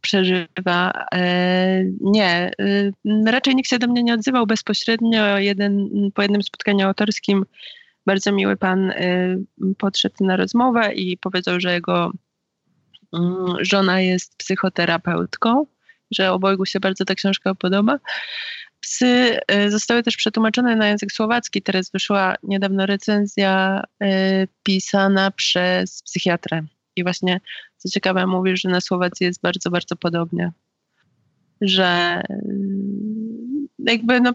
przeżywa. 0.00 1.06
E, 1.14 1.84
nie, 2.00 2.50
y, 2.60 2.92
raczej 3.26 3.54
nikt 3.54 3.70
się 3.70 3.78
do 3.78 3.86
mnie 3.86 4.02
nie 4.02 4.14
odzywał 4.14 4.46
bezpośrednio. 4.46 5.38
Jeden, 5.38 5.88
po 6.14 6.22
jednym 6.22 6.42
spotkaniu 6.42 6.86
autorskim 6.86 7.44
bardzo 8.08 8.32
miły 8.32 8.56
pan 8.56 8.90
y, 8.90 9.44
podszedł 9.78 10.14
na 10.20 10.36
rozmowę 10.36 10.94
i 10.94 11.18
powiedział, 11.18 11.60
że 11.60 11.72
jego 11.72 12.12
mm, 13.12 13.56
żona 13.60 14.00
jest 14.00 14.36
psychoterapeutką, 14.36 15.66
że 16.10 16.32
obojgu 16.32 16.66
się 16.66 16.80
bardzo 16.80 17.04
ta 17.04 17.14
książka 17.14 17.54
podoba. 17.54 17.98
Psy 18.80 19.38
y, 19.52 19.70
zostały 19.70 20.02
też 20.02 20.16
przetłumaczone 20.16 20.76
na 20.76 20.88
język 20.88 21.12
słowacki. 21.12 21.62
Teraz 21.62 21.90
wyszła 21.90 22.34
niedawno 22.42 22.86
recenzja 22.86 23.82
y, 24.02 24.48
pisana 24.62 25.30
przez 25.30 26.02
psychiatrę. 26.02 26.62
I 26.96 27.02
właśnie, 27.02 27.40
co 27.76 27.88
ciekawe, 27.88 28.26
mówi, 28.26 28.56
że 28.56 28.68
na 28.68 28.80
Słowacji 28.80 29.26
jest 29.26 29.40
bardzo, 29.42 29.70
bardzo 29.70 29.96
podobnie. 29.96 30.52
Że 31.60 32.22
jakby 33.78 34.20
no, 34.20 34.34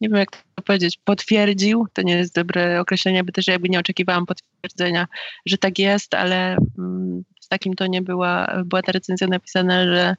nie 0.00 0.08
wiem 0.08 0.18
jak 0.18 0.30
to 0.30 0.62
powiedzieć, 0.62 1.00
potwierdził, 1.04 1.86
to 1.92 2.02
nie 2.02 2.16
jest 2.16 2.34
dobre 2.34 2.80
określenie, 2.80 3.24
bo 3.24 3.32
też 3.32 3.46
jakby 3.46 3.68
nie 3.68 3.80
oczekiwałam 3.80 4.26
potwierdzenia, 4.26 5.06
że 5.46 5.58
tak 5.58 5.78
jest, 5.78 6.14
ale 6.14 6.56
mm, 6.78 7.24
w 7.42 7.48
takim 7.48 7.74
tonie 7.74 8.02
była, 8.02 8.62
była 8.64 8.82
ta 8.82 8.92
recenzja 8.92 9.26
napisana, 9.26 9.84
że 9.84 10.14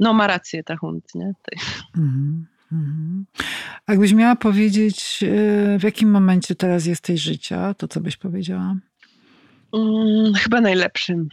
no 0.00 0.14
ma 0.14 0.26
rację 0.26 0.64
ta 0.64 0.76
hund, 0.76 1.04
nie? 1.14 1.32
Mhm. 1.96 3.26
A 3.86 3.92
jakbyś 3.92 4.12
miała 4.12 4.36
powiedzieć, 4.36 5.20
e, 5.22 5.78
w 5.78 5.82
jakim 5.82 6.10
momencie 6.10 6.54
teraz 6.54 6.86
jesteś 6.86 7.20
życia, 7.20 7.74
to 7.74 7.88
co 7.88 8.00
byś 8.00 8.16
powiedziała? 8.16 8.76
Mm, 9.74 10.34
chyba 10.34 10.60
najlepszym. 10.60 11.28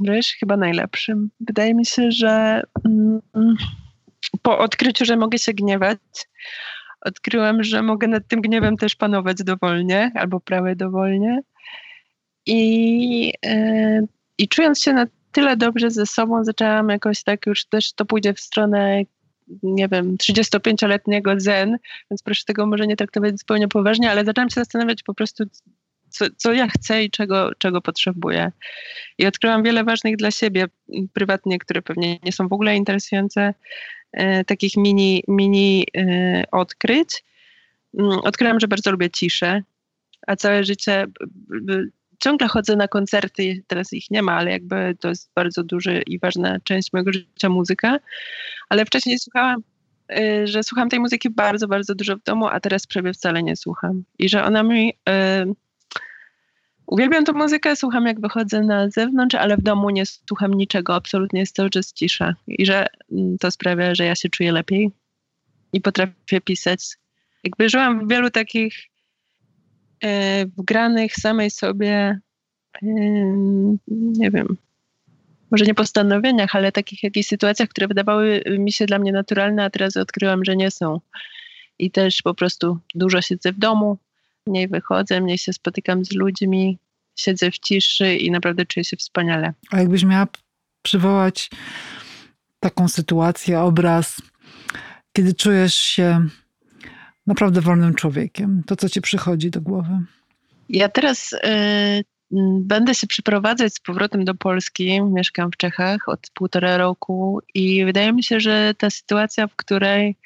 Wiesz, 0.00 0.36
chyba 0.40 0.56
najlepszym. 0.56 1.30
Wydaje 1.40 1.74
mi 1.74 1.86
się, 1.86 2.10
że 2.10 2.62
mm, 2.84 3.20
po 4.42 4.58
odkryciu, 4.58 5.04
że 5.04 5.16
mogę 5.16 5.38
się 5.38 5.52
gniewać, 5.52 5.98
odkryłam, 7.04 7.62
że 7.62 7.82
mogę 7.82 8.08
nad 8.08 8.28
tym 8.28 8.40
gniewem 8.40 8.76
też 8.76 8.94
panować 8.94 9.36
dowolnie, 9.44 10.10
albo 10.14 10.40
prawie 10.40 10.76
dowolnie. 10.76 11.40
I, 12.46 13.26
yy, 13.26 14.06
I 14.38 14.48
czując 14.48 14.82
się 14.82 14.92
na 14.92 15.06
tyle 15.32 15.56
dobrze 15.56 15.90
ze 15.90 16.06
sobą, 16.06 16.44
zaczęłam 16.44 16.88
jakoś 16.88 17.22
tak 17.22 17.46
już 17.46 17.64
też 17.64 17.92
to 17.92 18.04
pójdzie 18.04 18.34
w 18.34 18.40
stronę 18.40 19.02
nie 19.62 19.88
wiem, 19.88 20.16
35-letniego 20.16 21.40
zen, 21.40 21.78
więc 22.10 22.22
proszę 22.22 22.44
tego 22.46 22.66
może 22.66 22.86
nie 22.86 22.96
traktować 22.96 23.38
zupełnie 23.38 23.68
poważnie, 23.68 24.10
ale 24.10 24.24
zaczęłam 24.24 24.50
się 24.50 24.60
zastanawiać 24.60 25.02
po 25.02 25.14
prostu, 25.14 25.44
co, 26.08 26.24
co 26.36 26.52
ja 26.52 26.68
chcę 26.68 27.04
i 27.04 27.10
czego, 27.10 27.50
czego 27.58 27.80
potrzebuję. 27.80 28.52
I 29.18 29.26
odkryłam 29.26 29.62
wiele 29.62 29.84
ważnych 29.84 30.16
dla 30.16 30.30
siebie 30.30 30.66
prywatnie, 31.12 31.58
które 31.58 31.82
pewnie 31.82 32.18
nie 32.22 32.32
są 32.32 32.48
w 32.48 32.52
ogóle 32.52 32.76
interesujące, 32.76 33.54
takich 34.46 34.76
mini, 34.76 35.22
mini 35.28 35.86
e, 35.96 36.44
odkryć. 36.52 37.24
Mm, 37.98 38.18
odkryłam, 38.18 38.60
że 38.60 38.68
bardzo 38.68 38.90
lubię 38.90 39.10
ciszę, 39.10 39.62
a 40.26 40.36
całe 40.36 40.64
życie 40.64 41.06
ciągle 42.24 42.48
chodzę 42.48 42.76
na 42.76 42.88
koncerty, 42.88 43.62
teraz 43.66 43.92
ich 43.92 44.10
nie 44.10 44.22
ma, 44.22 44.32
ale 44.32 44.50
jakby 44.50 44.96
to 45.00 45.08
jest 45.08 45.30
bardzo 45.34 45.62
duży 45.62 46.02
i 46.06 46.18
ważna 46.18 46.60
część 46.64 46.92
mojego 46.92 47.12
życia 47.12 47.48
muzyka. 47.48 47.98
Ale 48.68 48.84
wcześniej 48.84 49.18
słuchałam, 49.18 49.62
y, 50.18 50.46
że 50.46 50.62
słucham 50.62 50.88
tej 50.88 51.00
muzyki 51.00 51.30
bardzo, 51.30 51.68
bardzo 51.68 51.94
dużo 51.94 52.16
w 52.16 52.22
domu, 52.22 52.46
a 52.46 52.60
teraz 52.60 52.86
prawie 52.86 53.12
wcale 53.12 53.42
nie 53.42 53.56
słucham. 53.56 54.04
I 54.18 54.28
że 54.28 54.44
ona 54.44 54.62
mi. 54.62 54.92
Uwielbiam 56.86 57.24
tę 57.24 57.32
muzykę, 57.32 57.76
słucham 57.76 58.06
jak 58.06 58.20
wychodzę 58.20 58.60
na 58.60 58.90
zewnątrz, 58.90 59.34
ale 59.34 59.56
w 59.56 59.62
domu 59.62 59.90
nie 59.90 60.06
słucham 60.06 60.54
niczego, 60.54 60.94
absolutnie 60.94 61.40
jest 61.40 61.56
cały 61.56 61.70
czas 61.70 61.92
cisza. 61.92 62.34
I 62.46 62.66
że 62.66 62.86
mm, 63.12 63.38
to 63.38 63.50
sprawia, 63.50 63.94
że 63.94 64.04
ja 64.04 64.14
się 64.14 64.28
czuję 64.28 64.52
lepiej 64.52 64.90
i 65.72 65.80
potrafię 65.80 66.40
pisać. 66.44 66.80
Jakby 67.44 67.68
żyłam 67.68 68.06
w 68.06 68.10
wielu 68.10 68.30
takich 68.30 68.94
E, 70.04 70.46
wgranych 70.46 71.14
samej 71.14 71.50
sobie, 71.50 72.20
e, 72.82 72.88
nie 73.88 74.30
wiem, 74.30 74.56
może 75.50 75.64
nie 75.64 75.74
postanowieniach, 75.74 76.56
ale 76.56 76.72
takich 76.72 77.02
jakichś 77.02 77.28
sytuacjach, 77.28 77.68
które 77.68 77.88
wydawały 77.88 78.42
mi 78.58 78.72
się 78.72 78.86
dla 78.86 78.98
mnie 78.98 79.12
naturalne, 79.12 79.64
a 79.64 79.70
teraz 79.70 79.96
odkryłam, 79.96 80.44
że 80.44 80.56
nie 80.56 80.70
są. 80.70 81.00
I 81.78 81.90
też 81.90 82.22
po 82.22 82.34
prostu 82.34 82.78
dużo 82.94 83.22
siedzę 83.22 83.52
w 83.52 83.58
domu, 83.58 83.98
mniej 84.46 84.68
wychodzę, 84.68 85.20
mniej 85.20 85.38
się 85.38 85.52
spotykam 85.52 86.04
z 86.04 86.12
ludźmi, 86.12 86.78
siedzę 87.16 87.50
w 87.50 87.58
ciszy 87.58 88.14
i 88.14 88.30
naprawdę 88.30 88.66
czuję 88.66 88.84
się 88.84 88.96
wspaniale. 88.96 89.52
A 89.70 89.78
jakbyś 89.80 90.04
miała 90.04 90.26
przywołać 90.82 91.50
taką 92.60 92.88
sytuację, 92.88 93.60
obraz, 93.60 94.22
kiedy 95.12 95.34
czujesz 95.34 95.74
się 95.74 96.26
naprawdę 97.26 97.60
wolnym 97.60 97.94
człowiekiem? 97.94 98.62
To, 98.66 98.76
co 98.76 98.88
ci 98.88 99.00
przychodzi 99.00 99.50
do 99.50 99.60
głowy? 99.60 99.98
Ja 100.68 100.88
teraz 100.88 101.32
y, 101.32 102.04
będę 102.60 102.94
się 102.94 103.06
przyprowadzać 103.06 103.74
z 103.74 103.80
powrotem 103.80 104.24
do 104.24 104.34
Polski. 104.34 105.02
Mieszkam 105.02 105.50
w 105.52 105.56
Czechach 105.56 106.08
od 106.08 106.20
półtora 106.34 106.76
roku 106.76 107.40
i 107.54 107.84
wydaje 107.84 108.12
mi 108.12 108.22
się, 108.22 108.40
że 108.40 108.74
ta 108.78 108.90
sytuacja, 108.90 109.46
w 109.46 109.56
której 109.56 110.16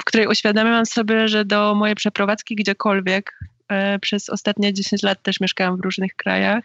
w 0.00 0.04
której 0.04 0.26
uświadamiam 0.26 0.86
sobie, 0.86 1.28
że 1.28 1.44
do 1.44 1.74
mojej 1.74 1.94
przeprowadzki 1.94 2.54
gdziekolwiek 2.54 3.38
e, 3.68 3.98
przez 3.98 4.30
ostatnie 4.30 4.72
10 4.72 5.02
lat 5.02 5.22
też 5.22 5.40
mieszkałam 5.40 5.76
w 5.76 5.80
różnych 5.80 6.16
krajach. 6.16 6.64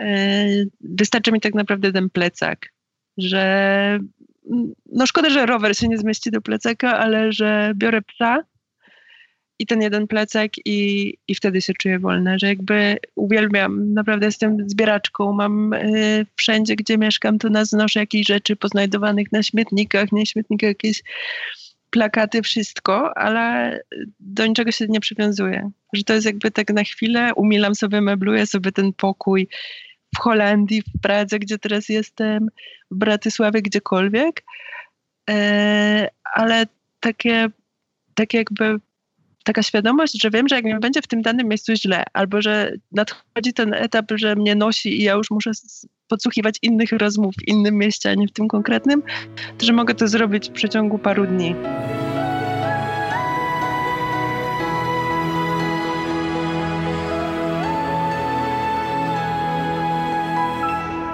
E, 0.00 0.46
wystarczy 0.80 1.32
mi 1.32 1.40
tak 1.40 1.54
naprawdę 1.54 1.92
ten 1.92 2.10
plecak, 2.10 2.72
że 3.16 3.98
no 4.92 5.06
szkoda, 5.06 5.30
że 5.30 5.46
rower 5.46 5.76
się 5.76 5.88
nie 5.88 5.98
zmieści 5.98 6.30
do 6.30 6.40
plecaka, 6.40 6.98
ale 6.98 7.32
że 7.32 7.72
biorę 7.76 8.02
psa 8.02 8.44
i 9.58 9.66
ten 9.66 9.82
jeden 9.82 10.06
plecak 10.06 10.52
i, 10.64 11.14
i 11.28 11.34
wtedy 11.34 11.62
się 11.62 11.72
czuję 11.78 11.98
wolna, 11.98 12.38
że 12.38 12.46
jakby 12.46 12.96
uwielbiam, 13.14 13.94
naprawdę 13.94 14.26
jestem 14.26 14.70
zbieraczką, 14.70 15.32
mam 15.32 15.72
y, 15.72 16.26
wszędzie, 16.36 16.76
gdzie 16.76 16.98
mieszkam, 16.98 17.38
to 17.38 17.48
nas 17.48 17.68
znoszę 17.68 18.00
jakieś 18.00 18.26
rzeczy 18.26 18.56
poznajdowanych 18.56 19.32
na 19.32 19.42
śmietnikach, 19.42 20.12
nie 20.12 20.26
śmietnikach, 20.26 20.68
jakieś 20.68 21.02
plakaty, 21.94 22.42
wszystko, 22.42 23.18
ale 23.18 23.80
do 24.20 24.46
niczego 24.46 24.72
się 24.72 24.86
nie 24.88 25.00
przywiązuję. 25.00 25.70
Że 25.92 26.04
to 26.04 26.14
jest 26.14 26.26
jakby 26.26 26.50
tak 26.50 26.70
na 26.70 26.84
chwilę, 26.84 27.34
umilam 27.36 27.74
sobie, 27.74 28.00
mebluję 28.00 28.46
sobie 28.46 28.72
ten 28.72 28.92
pokój 28.92 29.48
w 30.16 30.18
Holandii, 30.18 30.82
w 30.82 31.00
Pradze, 31.02 31.38
gdzie 31.38 31.58
teraz 31.58 31.88
jestem, 31.88 32.48
w 32.90 32.96
Bratysławie, 32.96 33.62
gdziekolwiek. 33.62 34.44
E, 35.30 36.08
ale 36.34 36.66
takie, 37.00 37.48
takie 38.14 38.38
jakby 38.38 38.76
taka 39.44 39.62
świadomość, 39.62 40.22
że 40.22 40.30
wiem, 40.30 40.48
że 40.48 40.56
jak 40.56 40.64
mi 40.64 40.78
będzie 40.78 41.02
w 41.02 41.06
tym 41.06 41.22
danym 41.22 41.48
miejscu 41.48 41.76
źle, 41.76 42.04
albo 42.12 42.42
że 42.42 42.72
nadchodzi 42.92 43.52
ten 43.54 43.74
etap, 43.74 44.06
że 44.14 44.36
mnie 44.36 44.54
nosi 44.54 45.00
i 45.00 45.02
ja 45.02 45.12
już 45.12 45.30
muszę 45.30 45.50
podsłuchiwać 46.08 46.58
innych 46.62 46.92
rozmów 46.92 47.34
w 47.34 47.48
innym 47.48 47.78
mieście, 47.78 48.10
a 48.10 48.14
nie 48.14 48.28
w 48.28 48.32
tym 48.32 48.48
konkretnym, 48.48 49.02
to 49.58 49.66
że 49.66 49.72
mogę 49.72 49.94
to 49.94 50.08
zrobić 50.08 50.48
w 50.48 50.52
przeciągu 50.52 50.98
paru 50.98 51.26
dni. 51.26 51.54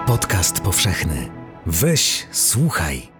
Podcast 0.06 0.60
powszechny. 0.60 1.28
Weź, 1.66 2.26
słuchaj. 2.30 3.19